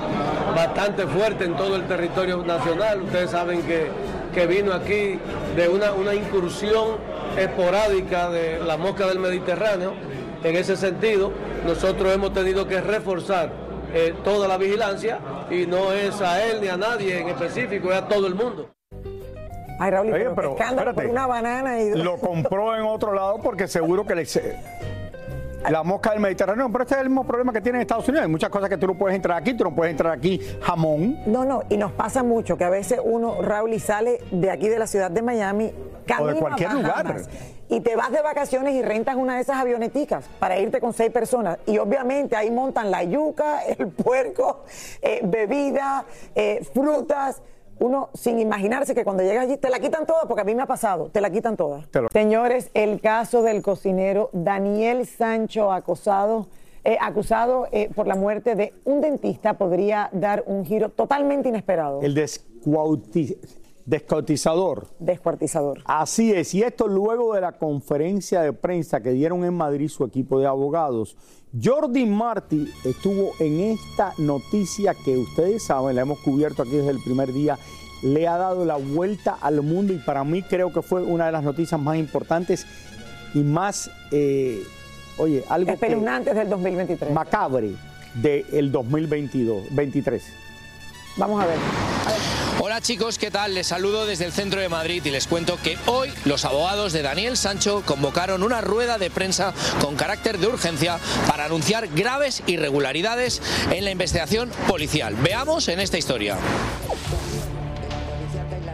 bastante 0.55 1.07
fuerte 1.07 1.45
en 1.45 1.57
todo 1.57 1.75
el 1.75 1.87
territorio 1.87 2.45
nacional. 2.45 3.03
Ustedes 3.03 3.31
saben 3.31 3.63
que, 3.63 3.87
que 4.33 4.47
vino 4.47 4.73
aquí 4.73 5.19
de 5.57 5.69
una, 5.69 5.93
una 5.93 6.15
incursión 6.15 6.97
esporádica 7.37 8.31
de 8.31 8.59
la 8.59 8.77
mosca 8.77 9.07
del 9.07 9.19
Mediterráneo. 9.19 9.93
En 10.43 10.57
ese 10.57 10.77
sentido, 10.77 11.33
nosotros 11.67 12.15
hemos 12.15 12.33
tenido 12.33 12.67
que 12.67 12.81
reforzar 12.81 13.51
eh, 13.93 14.15
toda 14.23 14.47
la 14.47 14.59
vigilancia 14.59 15.19
y 15.51 15.67
no 15.67 15.93
es 15.93 16.21
a 16.21 16.45
él 16.45 16.61
ni 16.61 16.69
a 16.69 16.77
nadie 16.77 17.21
en 17.21 17.29
específico, 17.29 17.91
es 17.91 17.99
a 17.99 18.09
todo 18.09 18.27
el 18.27 18.35
mundo. 18.35 18.71
Ay, 19.81 19.91
Raúl, 19.93 20.13
Oye, 20.13 20.31
pero, 20.35 20.57
por 20.57 21.07
una 21.07 21.27
banana 21.27 21.81
y 21.81 21.91
Lo 21.95 22.19
compró 22.19 22.77
en 22.77 22.83
otro 22.83 23.15
lado 23.15 23.39
porque 23.43 23.69
seguro 23.69 24.05
que 24.05 24.15
le... 24.17 24.27
La 25.69 25.83
mosca 25.83 26.13
del 26.13 26.21
Mediterráneo, 26.21 26.71
pero 26.71 26.85
este 26.85 26.95
es 26.95 27.01
el 27.01 27.09
mismo 27.09 27.25
problema 27.25 27.53
que 27.53 27.61
tiene 27.61 27.79
en 27.79 27.83
Estados 27.83 28.09
Unidos. 28.09 28.25
Hay 28.25 28.31
muchas 28.31 28.49
cosas 28.49 28.69
que 28.69 28.77
tú 28.77 28.87
no 28.87 28.95
puedes 28.95 29.17
entrar 29.17 29.37
aquí, 29.37 29.55
tú 29.55 29.65
no 29.65 29.75
puedes 29.75 29.91
entrar 29.91 30.13
aquí 30.13 30.41
jamón. 30.63 31.19
No, 31.27 31.45
no, 31.45 31.63
y 31.69 31.77
nos 31.77 31.93
pasa 31.93 32.23
mucho 32.23 32.57
que 32.57 32.65
a 32.65 32.71
veces 32.71 33.01
uno, 33.03 33.43
Raúl, 33.43 33.75
y 33.75 33.81
sale 33.81 34.21
de 34.31 34.51
aquí 34.51 34.69
de 34.69 34.79
la 34.79 34.87
ciudad 34.87 35.11
de 35.11 35.21
Miami, 35.21 35.73
camino 36.07 36.31
a 36.31 36.41
cualquier 36.41 36.69
Bahamas, 36.71 37.07
lugar. 37.07 37.23
Y 37.69 37.81
te 37.81 37.97
vas 37.97 38.11
de 38.11 38.23
vacaciones 38.23 38.75
y 38.75 38.83
rentas 38.83 39.17
una 39.17 39.35
de 39.35 39.43
esas 39.43 39.57
avioneticas 39.57 40.25
para 40.39 40.59
irte 40.59 40.81
con 40.81 40.95
seis 40.95 41.11
personas. 41.11 41.59
Y 41.67 41.77
obviamente 41.79 42.35
ahí 42.37 42.51
montan 42.51 42.91
la 42.91 43.03
yuca, 43.03 43.63
el 43.79 43.89
puerco, 43.89 44.65
eh, 45.03 45.21
bebida, 45.25 46.05
eh, 46.35 46.67
frutas. 46.73 47.43
Uno 47.81 48.11
sin 48.15 48.39
imaginarse 48.41 48.95
que 48.95 49.05
cuando 49.05 49.23
llegas 49.23 49.45
allí 49.45 49.57
te 49.57 49.71
la 49.71 49.79
quitan 49.79 50.05
todas, 50.07 50.27
porque 50.27 50.41
a 50.43 50.45
mí 50.45 50.55
me 50.55 50.63
ha 50.63 50.67
pasado, 50.67 51.11
te 51.13 51.21
la 51.21 51.31
quitan 51.31 51.57
todas. 51.57 51.87
Señores, 52.13 52.71
el 52.75 53.01
caso 53.01 53.43
del 53.43 53.63
cocinero 53.63 54.31
Daniel 54.33 55.07
Sancho 55.07 55.73
acosado, 55.73 56.47
eh, 56.85 56.97
acusado 57.01 57.69
eh, 57.73 57.91
por 57.95 58.07
la 58.07 58.15
muerte 58.15 58.55
de 58.55 58.73
un 58.85 59.01
dentista 59.01 59.55
podría 59.55 60.09
dar 60.13 60.45
un 60.47 60.65
giro 60.65 60.89
totalmente 60.89 61.49
inesperado. 61.49 62.01
El 62.03 62.15
descuauti- 62.15 63.37
descautizador. 63.89 64.87
Descuartizador. 64.99 65.81
Así 65.87 66.33
es, 66.33 66.55
y 66.55 66.63
esto 66.63 66.87
luego 66.87 67.35
de 67.35 67.41
la 67.41 67.53
conferencia 67.53 68.43
de 68.43 68.53
prensa 68.53 69.01
que 69.01 69.13
dieron 69.13 69.45
en 69.45 69.55
Madrid 69.55 69.89
su 69.89 70.05
equipo 70.05 70.39
de 70.39 70.47
abogados. 70.47 71.17
Jordi 71.61 72.05
Martí 72.05 72.71
estuvo 72.85 73.33
en 73.41 73.61
esta 73.61 74.13
noticia 74.19 74.95
que 74.95 75.17
ustedes 75.17 75.63
saben, 75.63 75.97
la 75.97 76.03
hemos 76.03 76.19
cubierto 76.19 76.63
aquí 76.63 76.73
desde 76.73 76.91
el 76.91 77.03
primer 77.03 77.33
día, 77.33 77.59
le 78.03 78.29
ha 78.29 78.37
dado 78.37 78.67
la 78.67 78.77
vuelta 78.77 79.39
al 79.41 79.63
mundo 79.63 79.95
y 79.95 79.99
para 79.99 80.23
mí 80.23 80.43
creo 80.43 80.71
que 80.71 80.83
fue 80.83 81.03
una 81.03 81.27
de 81.27 81.33
las 81.33 81.43
noticias 81.43 81.81
más 81.81 81.97
importantes 81.97 82.67
y 83.33 83.39
más, 83.39 83.91
eh, 84.11 84.63
oye, 85.17 85.45
algo 85.49 85.71
Espeluznantes 85.71 86.35
del 86.35 86.51
2023. 86.51 87.15
macabre 87.15 87.73
del 88.15 88.71
2022, 88.71 89.75
23. 89.75 90.48
Vamos 91.19 91.43
a 91.43 91.47
ver. 91.47 91.57
Hola 92.61 92.81
chicos, 92.81 93.19
¿qué 93.19 93.31
tal? 93.31 93.55
Les 93.55 93.67
saludo 93.67 94.07
desde 94.07 94.25
el 94.25 94.33
centro 94.33 94.61
de 94.61 94.69
Madrid 94.69 95.05
y 95.05 95.11
les 95.11 95.27
cuento 95.27 95.59
que 95.63 95.77
hoy 95.87 96.13
los 96.25 96.45
abogados 96.45 96.93
de 96.93 97.03
Daniel 97.03 97.37
Sancho 97.37 97.83
convocaron 97.85 98.45
una 98.45 98.61
rueda 98.61 98.99
de 98.99 99.11
prensa 99.11 99.53
con 99.81 99.97
carácter 99.97 100.39
de 100.39 100.47
urgencia 100.47 100.99
para 101.27 101.45
anunciar 101.45 101.89
graves 101.89 102.43
irregularidades 102.47 103.43
en 103.71 103.85
la 103.85 103.91
investigación 103.91 104.51
policial. 104.69 105.15
Veamos 105.17 105.69
en 105.69 105.81
esta 105.81 105.99
historia. 105.99 106.37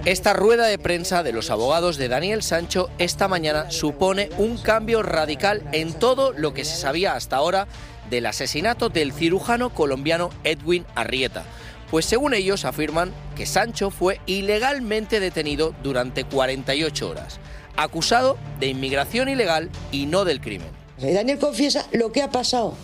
Esta 0.04 0.34
rueda 0.34 0.66
de 0.66 0.78
prensa 0.78 1.22
de 1.22 1.32
los 1.32 1.50
abogados 1.50 1.96
de 1.96 2.08
Daniel 2.08 2.42
Sancho 2.42 2.90
esta 2.98 3.26
mañana 3.26 3.70
supone 3.70 4.28
un 4.36 4.58
cambio 4.58 5.02
radical 5.02 5.62
en 5.72 5.94
todo 5.94 6.32
lo 6.32 6.52
que 6.52 6.66
se 6.66 6.76
sabía 6.76 7.14
hasta 7.14 7.36
ahora 7.36 7.68
del 8.10 8.26
asesinato 8.26 8.90
del 8.90 9.14
cirujano 9.14 9.70
colombiano 9.70 10.28
Edwin 10.44 10.84
Arrieta. 10.94 11.44
Pues 11.94 12.06
según 12.06 12.34
ellos 12.34 12.64
afirman 12.64 13.12
que 13.36 13.46
Sancho 13.46 13.92
fue 13.92 14.20
ilegalmente 14.26 15.20
detenido 15.20 15.76
durante 15.84 16.24
48 16.24 17.08
horas, 17.08 17.38
acusado 17.76 18.36
de 18.58 18.66
inmigración 18.66 19.28
ilegal 19.28 19.70
y 19.92 20.06
no 20.06 20.24
del 20.24 20.40
crimen. 20.40 20.66
Y 20.98 21.12
Daniel 21.12 21.38
confiesa 21.38 21.86
lo 21.92 22.10
que 22.10 22.22
ha 22.22 22.32
pasado, 22.32 22.74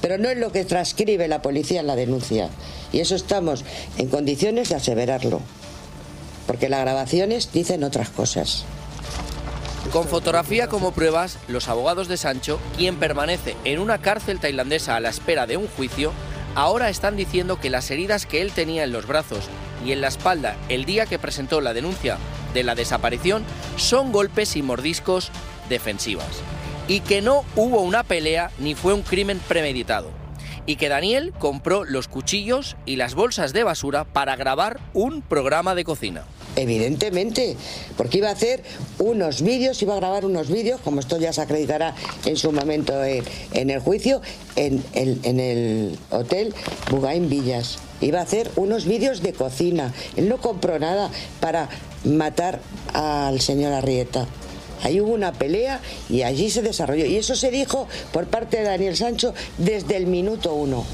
pero 0.00 0.16
no 0.16 0.30
es 0.30 0.38
lo 0.38 0.52
que 0.52 0.64
transcribe 0.64 1.28
la 1.28 1.42
policía 1.42 1.80
en 1.80 1.86
la 1.86 1.96
denuncia. 1.96 2.48
Y 2.92 3.00
eso 3.00 3.14
estamos 3.14 3.62
en 3.98 4.08
condiciones 4.08 4.70
de 4.70 4.76
aseverarlo, 4.76 5.42
porque 6.46 6.70
las 6.70 6.80
grabaciones 6.80 7.52
dicen 7.52 7.84
otras 7.84 8.08
cosas. 8.08 8.64
Con 9.92 10.08
fotografía 10.08 10.66
como 10.66 10.92
pruebas, 10.92 11.36
los 11.46 11.68
abogados 11.68 12.08
de 12.08 12.16
Sancho, 12.16 12.58
quien 12.78 12.96
permanece 12.96 13.54
en 13.64 13.80
una 13.80 13.98
cárcel 13.98 14.40
tailandesa 14.40 14.96
a 14.96 15.00
la 15.00 15.10
espera 15.10 15.46
de 15.46 15.58
un 15.58 15.68
juicio, 15.68 16.12
ahora 16.54 16.88
están 16.88 17.16
diciendo 17.16 17.60
que 17.60 17.70
las 17.70 17.90
heridas 17.90 18.26
que 18.26 18.42
él 18.42 18.52
tenía 18.52 18.84
en 18.84 18.92
los 18.92 19.06
brazos 19.06 19.48
y 19.84 19.92
en 19.92 20.00
la 20.00 20.08
espalda 20.08 20.56
el 20.68 20.84
día 20.84 21.06
que 21.06 21.18
presentó 21.18 21.60
la 21.60 21.72
denuncia 21.72 22.18
de 22.54 22.62
la 22.62 22.74
desaparición 22.74 23.44
son 23.76 24.12
golpes 24.12 24.56
y 24.56 24.62
mordiscos 24.62 25.30
defensivas. 25.68 26.42
Y 26.88 27.00
que 27.00 27.22
no 27.22 27.44
hubo 27.56 27.80
una 27.80 28.02
pelea 28.02 28.50
ni 28.58 28.74
fue 28.74 28.94
un 28.94 29.02
crimen 29.02 29.40
premeditado. 29.46 30.10
Y 30.66 30.76
que 30.76 30.88
Daniel 30.88 31.32
compró 31.38 31.84
los 31.84 32.08
cuchillos 32.08 32.76
y 32.84 32.96
las 32.96 33.14
bolsas 33.14 33.52
de 33.52 33.64
basura 33.64 34.04
para 34.04 34.36
grabar 34.36 34.80
un 34.92 35.22
programa 35.22 35.74
de 35.74 35.84
cocina. 35.84 36.24
Evidentemente, 36.60 37.56
porque 37.96 38.18
iba 38.18 38.28
a 38.28 38.32
hacer 38.32 38.62
unos 38.98 39.40
vídeos, 39.40 39.80
iba 39.80 39.94
a 39.94 39.96
grabar 39.96 40.26
unos 40.26 40.50
vídeos, 40.50 40.78
como 40.82 41.00
esto 41.00 41.18
ya 41.18 41.32
se 41.32 41.40
acreditará 41.40 41.94
en 42.26 42.36
su 42.36 42.52
momento 42.52 43.02
en, 43.02 43.24
en 43.52 43.70
el 43.70 43.80
juicio, 43.80 44.20
en 44.56 44.84
el, 44.92 45.20
en 45.22 45.40
el 45.40 45.98
hotel 46.10 46.54
Bugain 46.90 47.30
Villas. 47.30 47.78
Iba 48.02 48.20
a 48.20 48.22
hacer 48.22 48.50
unos 48.56 48.84
vídeos 48.84 49.22
de 49.22 49.32
cocina. 49.32 49.94
Él 50.16 50.28
no 50.28 50.38
compró 50.38 50.78
nada 50.78 51.10
para 51.40 51.70
matar 52.04 52.60
al 52.92 53.40
señor 53.40 53.72
Arrieta. 53.72 54.26
Ahí 54.82 55.00
hubo 55.00 55.12
una 55.12 55.32
pelea 55.32 55.80
y 56.08 56.22
allí 56.22 56.50
se 56.50 56.60
desarrolló. 56.60 57.06
Y 57.06 57.16
eso 57.16 57.36
se 57.36 57.50
dijo 57.50 57.88
por 58.12 58.26
parte 58.26 58.58
de 58.58 58.64
Daniel 58.64 58.96
Sancho 58.96 59.32
desde 59.56 59.96
el 59.96 60.06
minuto 60.06 60.54
uno. 60.54 60.84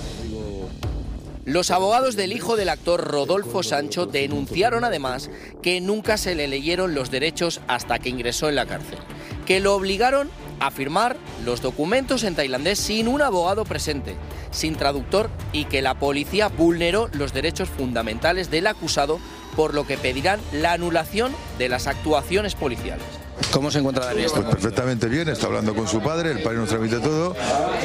Los 1.47 1.71
abogados 1.71 2.17
del 2.17 2.33
hijo 2.33 2.57
del 2.57 2.69
actor 2.69 3.05
Rodolfo 3.05 3.63
Sancho 3.63 4.05
denunciaron 4.05 4.83
además 4.83 5.31
que 5.63 5.81
nunca 5.81 6.17
se 6.17 6.35
le 6.35 6.49
leyeron 6.49 6.93
los 6.93 7.13
derechos 7.13 7.61
hasta 7.69 8.01
que 8.01 8.09
ingresó 8.09 8.49
en 8.49 8.57
la 8.57 8.67
cárcel, 8.67 8.99
que 9.47 9.61
lo 9.61 9.77
obligaron 9.77 10.29
a 10.59 10.73
firmar 10.73 11.17
los 11.45 11.63
documentos 11.63 12.25
en 12.25 12.35
tailandés 12.35 12.81
sin 12.81 13.07
un 13.07 13.23
abogado 13.23 13.65
presente, 13.65 14.17
sin 14.51 14.75
traductor 14.75 15.31
y 15.53 15.67
que 15.67 15.83
la 15.83 15.95
policía 15.95 16.49
vulneró 16.49 17.09
los 17.13 17.33
derechos 17.33 17.69
fundamentales 17.69 18.51
del 18.51 18.67
acusado, 18.67 19.21
por 19.55 19.73
lo 19.73 19.87
que 19.87 19.97
pedirán 19.97 20.41
la 20.51 20.73
anulación 20.73 21.33
de 21.59 21.69
las 21.69 21.87
actuaciones 21.87 22.57
policiales. 22.57 23.07
¿Cómo 23.53 23.71
se 23.71 23.79
encuentra 23.79 24.07
Daniel? 24.07 24.31
Pues 24.35 24.47
perfectamente 24.47 25.07
bien, 25.09 25.29
está 25.29 25.47
hablando 25.47 25.75
con 25.75 25.89
su 25.89 26.01
padre, 26.01 26.31
el 26.33 26.43
padre 26.43 26.59
nos 26.59 26.69
transmite 26.69 26.99
todo, 27.01 27.35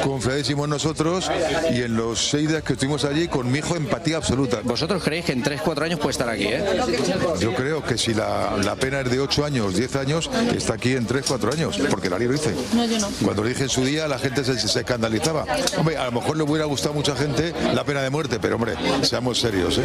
confiadísimos 0.02 0.68
nosotros 0.68 1.30
y 1.72 1.82
en 1.82 1.96
los 1.96 2.30
seis 2.30 2.48
días 2.48 2.62
que 2.62 2.74
estuvimos 2.74 3.04
allí 3.04 3.28
con 3.28 3.50
mi 3.50 3.58
hijo 3.58 3.76
empatía 3.76 4.16
absoluta. 4.16 4.60
¿Vosotros 4.64 5.02
creéis 5.02 5.26
que 5.26 5.32
en 5.32 5.42
3-4 5.42 5.82
años 5.84 5.98
puede 6.00 6.10
estar 6.12 6.28
aquí? 6.28 6.44
¿eh? 6.44 6.64
Yo 7.40 7.54
creo 7.54 7.82
que 7.82 7.96
si 7.98 8.14
la, 8.14 8.56
la 8.62 8.76
pena 8.76 9.00
es 9.00 9.10
de 9.10 9.20
8 9.20 9.44
años, 9.44 9.74
10 9.74 9.96
años, 9.96 10.30
está 10.54 10.74
aquí 10.74 10.92
en 10.92 11.06
3, 11.06 11.24
4 11.26 11.52
años, 11.52 11.78
porque 11.90 12.10
la 12.10 12.18
ley 12.18 12.28
lo 12.28 12.34
dice. 12.34 12.54
No, 12.74 12.84
yo 12.84 12.98
no. 12.98 13.08
Cuando 13.22 13.42
lo 13.42 13.48
dije 13.48 13.64
en 13.64 13.68
su 13.68 13.84
día, 13.84 14.08
la 14.08 14.18
gente 14.18 14.44
se, 14.44 14.58
se 14.58 14.80
escandalizaba. 14.80 15.44
Hombre, 15.78 15.96
a 15.96 16.06
lo 16.06 16.12
mejor 16.12 16.36
le 16.36 16.42
hubiera 16.42 16.64
gustado 16.64 16.92
a 16.92 16.96
mucha 16.96 17.14
gente 17.16 17.54
la 17.74 17.84
pena 17.84 18.02
de 18.02 18.10
muerte, 18.10 18.38
pero 18.40 18.56
hombre, 18.56 18.74
seamos 19.02 19.38
serios. 19.38 19.78
¿eh? 19.78 19.82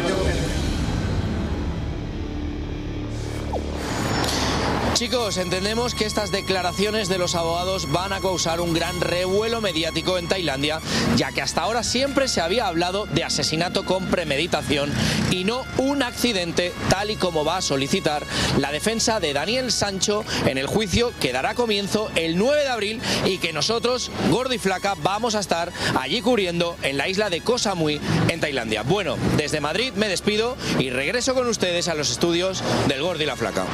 Chicos, 4.98 5.36
entendemos 5.36 5.94
que 5.94 6.06
estas 6.06 6.32
declaraciones 6.32 7.08
de 7.08 7.18
los 7.18 7.36
abogados 7.36 7.88
van 7.92 8.12
a 8.12 8.20
causar 8.20 8.60
un 8.60 8.74
gran 8.74 9.00
revuelo 9.00 9.60
mediático 9.60 10.18
en 10.18 10.26
Tailandia, 10.26 10.80
ya 11.14 11.30
que 11.30 11.40
hasta 11.40 11.62
ahora 11.62 11.84
siempre 11.84 12.26
se 12.26 12.40
había 12.40 12.66
hablado 12.66 13.06
de 13.06 13.22
asesinato 13.22 13.84
con 13.84 14.06
premeditación 14.06 14.92
y 15.30 15.44
no 15.44 15.62
un 15.76 16.02
accidente, 16.02 16.72
tal 16.88 17.12
y 17.12 17.16
como 17.16 17.44
va 17.44 17.58
a 17.58 17.62
solicitar 17.62 18.26
la 18.58 18.72
defensa 18.72 19.20
de 19.20 19.32
Daniel 19.32 19.70
Sancho 19.70 20.24
en 20.46 20.58
el 20.58 20.66
juicio 20.66 21.12
que 21.20 21.32
dará 21.32 21.54
comienzo 21.54 22.10
el 22.16 22.36
9 22.36 22.62
de 22.62 22.68
abril 22.68 23.00
y 23.24 23.38
que 23.38 23.52
nosotros, 23.52 24.10
Gordo 24.30 24.54
y 24.54 24.58
Flaca, 24.58 24.96
vamos 25.00 25.36
a 25.36 25.40
estar 25.40 25.72
allí 25.96 26.22
cubriendo 26.22 26.76
en 26.82 26.96
la 26.96 27.06
isla 27.06 27.30
de 27.30 27.40
Koh 27.40 27.58
Samui, 27.58 28.00
en 28.26 28.40
Tailandia. 28.40 28.82
Bueno, 28.82 29.16
desde 29.36 29.60
Madrid 29.60 29.92
me 29.94 30.08
despido 30.08 30.56
y 30.80 30.90
regreso 30.90 31.34
con 31.34 31.46
ustedes 31.46 31.86
a 31.86 31.94
los 31.94 32.10
estudios 32.10 32.64
del 32.88 33.00
Gordo 33.00 33.22
y 33.22 33.26
la 33.26 33.36
Flaca. 33.36 33.64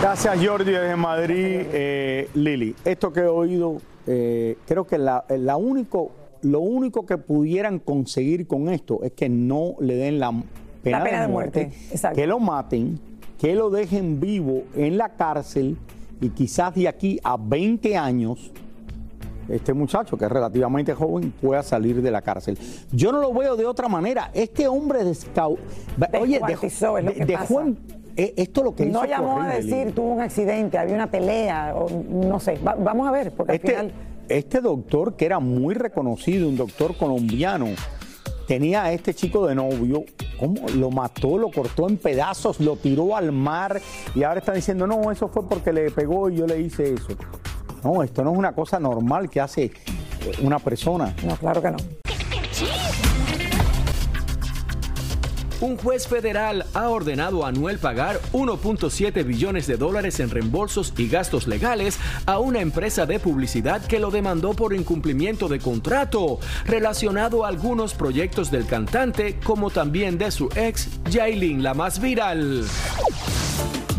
Gracias, 0.00 0.46
Jordi, 0.46 0.70
desde 0.70 0.94
Madrid. 0.94 1.60
Eh, 1.72 2.28
Lili, 2.34 2.74
esto 2.84 3.12
que 3.12 3.20
he 3.20 3.26
oído, 3.26 3.78
eh, 4.06 4.56
creo 4.64 4.86
que 4.86 4.96
la, 4.96 5.24
la 5.28 5.56
único, 5.56 6.12
lo 6.42 6.60
único 6.60 7.04
que 7.04 7.18
pudieran 7.18 7.80
conseguir 7.80 8.46
con 8.46 8.68
esto 8.68 9.00
es 9.02 9.12
que 9.12 9.28
no 9.28 9.74
le 9.80 9.96
den 9.96 10.20
la 10.20 10.32
pena, 10.84 10.98
La 10.98 11.04
pena 11.04 11.22
de 11.22 11.28
muerte, 11.28 11.72
exacto. 11.90 12.16
que 12.16 12.28
lo 12.28 12.38
maten, 12.38 13.00
que 13.40 13.56
lo 13.56 13.70
dejen 13.70 14.20
vivo 14.20 14.62
en 14.76 14.98
la 14.98 15.16
cárcel 15.16 15.76
y 16.20 16.28
quizás 16.28 16.76
de 16.76 16.86
aquí 16.86 17.18
a 17.24 17.36
20 17.36 17.96
años 17.96 18.52
este 19.48 19.72
muchacho, 19.72 20.16
que 20.16 20.26
es 20.26 20.30
relativamente 20.30 20.94
joven, 20.94 21.32
pueda 21.40 21.62
salir 21.62 22.02
de 22.02 22.10
la 22.10 22.22
cárcel. 22.22 22.58
Yo 22.92 23.12
no 23.12 23.18
lo 23.18 23.32
veo 23.32 23.56
de 23.56 23.66
otra 23.66 23.88
manera. 23.88 24.30
Este 24.34 24.68
hombre 24.68 25.04
descau... 25.04 25.58
Oye, 26.20 26.40
dejó, 26.46 26.66
es 26.66 26.80
lo 26.82 27.12
que 27.12 27.24
dejó 27.24 27.54
pasa. 27.54 27.62
en, 27.62 27.78
esto 28.18 28.62
lo 28.64 28.74
que 28.74 28.84
hizo 28.84 28.92
No 28.92 29.04
llamó 29.06 29.40
a 29.42 29.48
decir, 29.48 29.92
tuvo 29.94 30.12
un 30.12 30.20
accidente, 30.20 30.76
había 30.78 30.94
una 30.94 31.10
pelea, 31.10 31.74
o 31.76 31.88
no 32.10 32.40
sé. 32.40 32.58
Va- 32.66 32.74
vamos 32.78 33.06
a 33.06 33.12
ver, 33.12 33.30
porque 33.32 33.52
al 33.52 33.56
Este, 33.56 33.68
final. 33.70 33.92
este 34.28 34.60
doctor, 34.60 35.14
que 35.16 35.24
era 35.26 35.38
muy 35.38 35.74
reconocido, 35.74 36.48
un 36.48 36.56
doctor 36.56 36.96
colombiano, 36.96 37.66
tenía 38.46 38.84
a 38.84 38.92
este 38.92 39.14
chico 39.14 39.46
de 39.46 39.54
novio, 39.54 40.04
¿cómo? 40.40 40.66
Lo 40.76 40.90
mató, 40.90 41.38
lo 41.38 41.50
cortó 41.50 41.88
en 41.88 41.96
pedazos, 41.98 42.60
lo 42.60 42.76
tiró 42.76 43.14
al 43.16 43.30
mar 43.30 43.80
y 44.14 44.22
ahora 44.22 44.40
están 44.40 44.54
diciendo, 44.56 44.86
no, 44.86 45.10
eso 45.12 45.28
fue 45.28 45.46
porque 45.48 45.72
le 45.72 45.90
pegó 45.90 46.28
y 46.30 46.36
yo 46.36 46.46
le 46.46 46.60
hice 46.60 46.94
eso. 46.94 47.08
No, 47.84 48.02
esto 48.02 48.24
no 48.24 48.32
es 48.32 48.38
una 48.38 48.52
cosa 48.52 48.80
normal 48.80 49.30
que 49.30 49.40
hace 49.40 49.70
una 50.42 50.58
persona. 50.58 51.14
No, 51.24 51.36
claro 51.36 51.62
que 51.62 51.70
no. 51.70 51.76
Un 55.60 55.76
juez 55.76 56.06
federal 56.06 56.66
ha 56.72 56.88
ordenado 56.88 57.44
a 57.44 57.48
Anuel 57.48 57.78
pagar 57.78 58.20
1.7 58.32 59.24
billones 59.24 59.66
de 59.66 59.76
dólares 59.76 60.20
en 60.20 60.30
reembolsos 60.30 60.94
y 60.96 61.08
gastos 61.08 61.48
legales 61.48 61.98
a 62.26 62.38
una 62.38 62.60
empresa 62.60 63.06
de 63.06 63.18
publicidad 63.18 63.84
que 63.84 63.98
lo 63.98 64.12
demandó 64.12 64.54
por 64.54 64.72
incumplimiento 64.72 65.48
de 65.48 65.58
contrato 65.58 66.38
relacionado 66.64 67.44
a 67.44 67.48
algunos 67.48 67.94
proyectos 67.94 68.52
del 68.52 68.66
cantante 68.66 69.40
como 69.42 69.70
también 69.70 70.16
de 70.16 70.30
su 70.30 70.48
ex, 70.54 70.88
Yailin, 71.10 71.64
la 71.64 71.74
más 71.74 72.00
viral. 72.00 72.64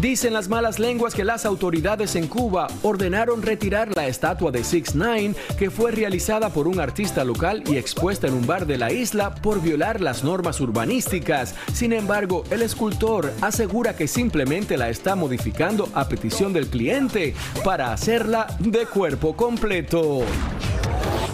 Dicen 0.02 0.32
las 0.32 0.48
malas 0.48 0.80
lenguas 0.80 1.14
que 1.14 1.26
las 1.26 1.46
autoridades 1.46 2.16
en 2.16 2.28
Cuba 2.28 2.68
ordenaron 2.84 3.42
retirar 3.42 3.94
la 3.98 4.08
estatua 4.08 4.50
de 4.50 4.64
6 4.64 4.96
9 4.96 5.36
que 5.58 5.70
fue 5.70 5.92
realizada 5.92 6.52
por 6.52 6.70
un 6.70 6.80
artista 6.80 7.26
local 7.26 7.64
y 7.68 7.76
expuesta 7.76 8.28
en 8.28 8.34
un 8.34 8.48
bar 8.48 8.66
de 8.66 8.78
la 8.78 8.94
isla 8.94 9.36
por 9.36 9.62
violar 9.62 10.00
las 10.00 10.24
normas 10.24 10.62
urbanísticas. 10.62 11.54
Sin 11.74 11.92
embargo, 11.92 12.46
el 12.50 12.62
escultor 12.62 13.34
asegura 13.42 13.98
que 13.98 14.08
simplemente 14.08 14.78
la 14.78 14.90
está 14.90 15.16
modificando 15.16 15.90
a 15.94 16.08
petición 16.08 16.54
del 16.54 16.68
cliente 16.68 17.34
para 17.66 17.92
hacerla 17.92 18.48
de 18.60 18.86
cuerpo 18.86 19.36
completo. 19.36 20.22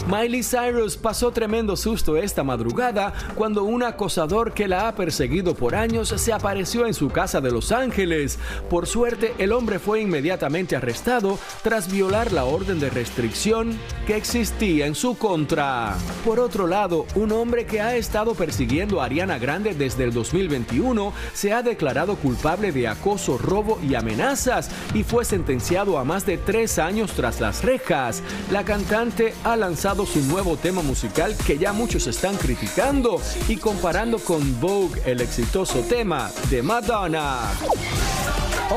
Miley 0.08 0.44
Cyrus 0.44 0.98
pasó 0.98 1.32
tremendo 1.32 1.76
susto 1.76 2.16
esta 2.16 2.44
madrugada 2.44 3.12
cuando 3.34 3.64
un 3.64 3.82
acosador 3.82 4.54
que 4.54 4.68
la 4.68 4.88
ha 4.88 4.96
perseguido 4.96 5.56
por 5.56 5.74
años 5.74 6.10
se 6.10 6.32
apareció 6.32 6.86
en 6.86 6.94
su 6.94 7.10
casa 7.10 7.42
de 7.42 7.50
Los 7.50 7.72
Ángeles. 7.72 8.38
Por 8.70 8.86
suerte, 8.86 9.34
el 9.40 9.52
hombre 9.52 9.80
fue 9.80 10.02
inmediatamente 10.02 10.76
arrestado 10.76 11.40
tras 11.64 11.92
violar 11.92 12.32
la 12.34 12.46
orden 12.46 12.80
de 12.80 12.92
restricción 12.92 13.80
que 14.06 14.16
existía 14.16 14.86
en 14.86 14.94
su 14.94 15.18
contra. 15.18 15.96
Por 16.24 16.40
otro 16.40 16.68
lado, 16.68 17.08
un 17.16 17.32
hombre 17.32 17.66
que 17.66 17.82
ha 17.82 17.96
estado 17.96 18.36
persiguiendo 18.36 19.02
a 19.02 19.06
Ariana 19.06 19.40
Grande 19.40 19.74
desde 19.74 20.04
el 20.04 20.14
2021 20.14 21.14
se 21.34 21.52
ha 21.52 21.64
declarado 21.64 22.16
culpable 22.18 22.72
de 22.72 22.88
acoso, 22.88 23.40
robo 23.40 23.80
y 23.82 23.96
amenazas 23.96 24.70
y 24.94 25.04
fue 25.04 25.26
sentenciado 25.26 25.98
a 25.98 26.04
más 26.04 26.28
de 26.28 26.38
tres 26.38 26.78
años 26.78 27.14
tras 27.14 27.42
las 27.42 27.64
rejas. 27.64 28.22
La 28.52 28.64
cantante 28.64 29.34
ha 29.44 29.56
lanzado 29.56 29.85
su 29.86 30.20
nuevo 30.22 30.58
tema 30.58 30.82
musical 30.82 31.36
que 31.46 31.60
ya 31.60 31.72
muchos 31.72 32.08
están 32.08 32.36
criticando 32.38 33.22
y 33.48 33.58
comparando 33.58 34.18
con 34.18 34.60
Vogue, 34.60 35.00
el 35.06 35.22
exitoso 35.22 35.82
tema 35.82 36.32
de 36.50 36.64
Madonna. 36.64 37.52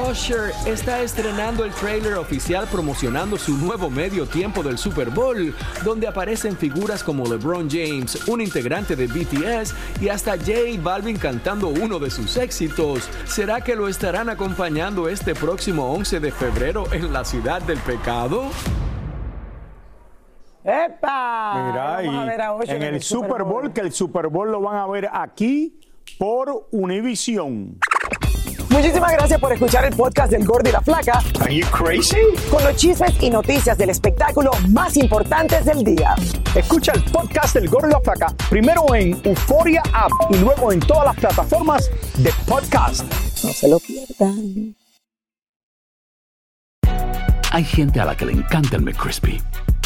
Usher 0.06 0.52
está 0.66 1.00
estrenando 1.00 1.64
el 1.64 1.72
trailer 1.72 2.12
oficial 2.16 2.68
promocionando 2.70 3.38
su 3.38 3.56
nuevo 3.56 3.88
medio 3.88 4.26
tiempo 4.26 4.62
del 4.62 4.76
Super 4.76 5.08
Bowl, 5.08 5.54
donde 5.82 6.06
aparecen 6.06 6.58
figuras 6.58 7.02
como 7.02 7.24
LeBron 7.24 7.70
James, 7.70 8.28
un 8.28 8.42
integrante 8.42 8.94
de 8.94 9.06
BTS 9.06 9.74
y 10.02 10.10
hasta 10.10 10.36
J 10.36 10.78
Balvin 10.82 11.16
cantando 11.16 11.68
uno 11.68 11.98
de 11.98 12.10
sus 12.10 12.36
éxitos. 12.36 13.08
¿Será 13.24 13.62
que 13.62 13.74
lo 13.74 13.88
estarán 13.88 14.28
acompañando 14.28 15.08
este 15.08 15.34
próximo 15.34 15.90
11 15.94 16.20
de 16.20 16.32
febrero 16.32 16.84
en 16.92 17.14
la 17.14 17.24
ciudad 17.24 17.62
del 17.62 17.78
pecado? 17.78 18.50
¡Epa! 20.68 21.64
Mira, 21.70 22.02
Vamos 22.04 22.22
a 22.22 22.24
ver 22.26 22.40
a 22.42 22.76
en 22.76 22.82
el 22.82 23.02
Super 23.02 23.42
Bowl, 23.42 23.72
que 23.72 23.80
el 23.80 23.90
Super 23.90 24.28
Bowl 24.28 24.52
lo 24.52 24.60
van 24.60 24.76
a 24.76 24.86
ver 24.86 25.08
aquí 25.10 25.80
por 26.18 26.68
Univision. 26.72 27.78
Muchísimas 28.68 29.12
gracias 29.12 29.40
por 29.40 29.50
escuchar 29.50 29.86
el 29.86 29.96
podcast 29.96 30.30
del 30.30 30.44
Gordo 30.44 30.68
y 30.68 30.72
la 30.72 30.82
Flaca. 30.82 31.22
Are 31.40 31.54
you 31.54 31.66
crazy? 31.68 32.18
Con 32.50 32.62
los 32.64 32.76
chismes 32.76 33.14
y 33.22 33.30
noticias 33.30 33.78
del 33.78 33.88
espectáculo 33.88 34.50
más 34.68 34.98
importantes 34.98 35.64
del 35.64 35.82
día. 35.82 36.14
Escucha 36.54 36.92
el 36.92 37.02
podcast 37.04 37.54
del 37.54 37.70
Gordo 37.70 37.88
y 37.88 37.92
la 37.92 38.00
Flaca 38.00 38.26
primero 38.50 38.94
en 38.94 39.18
Euforia 39.24 39.82
App 39.94 40.12
y 40.28 40.36
luego 40.36 40.70
en 40.70 40.80
todas 40.80 41.06
las 41.06 41.16
plataformas 41.16 41.90
de 42.18 42.30
podcast. 42.46 43.10
No 43.42 43.52
se 43.52 43.68
lo 43.68 43.78
pierdan. 43.78 44.76
Hay 47.52 47.64
gente 47.64 48.00
a 48.00 48.04
la 48.04 48.14
que 48.14 48.26
le 48.26 48.32
encanta 48.32 48.76
el 48.76 48.82
McCrispy 48.82 49.40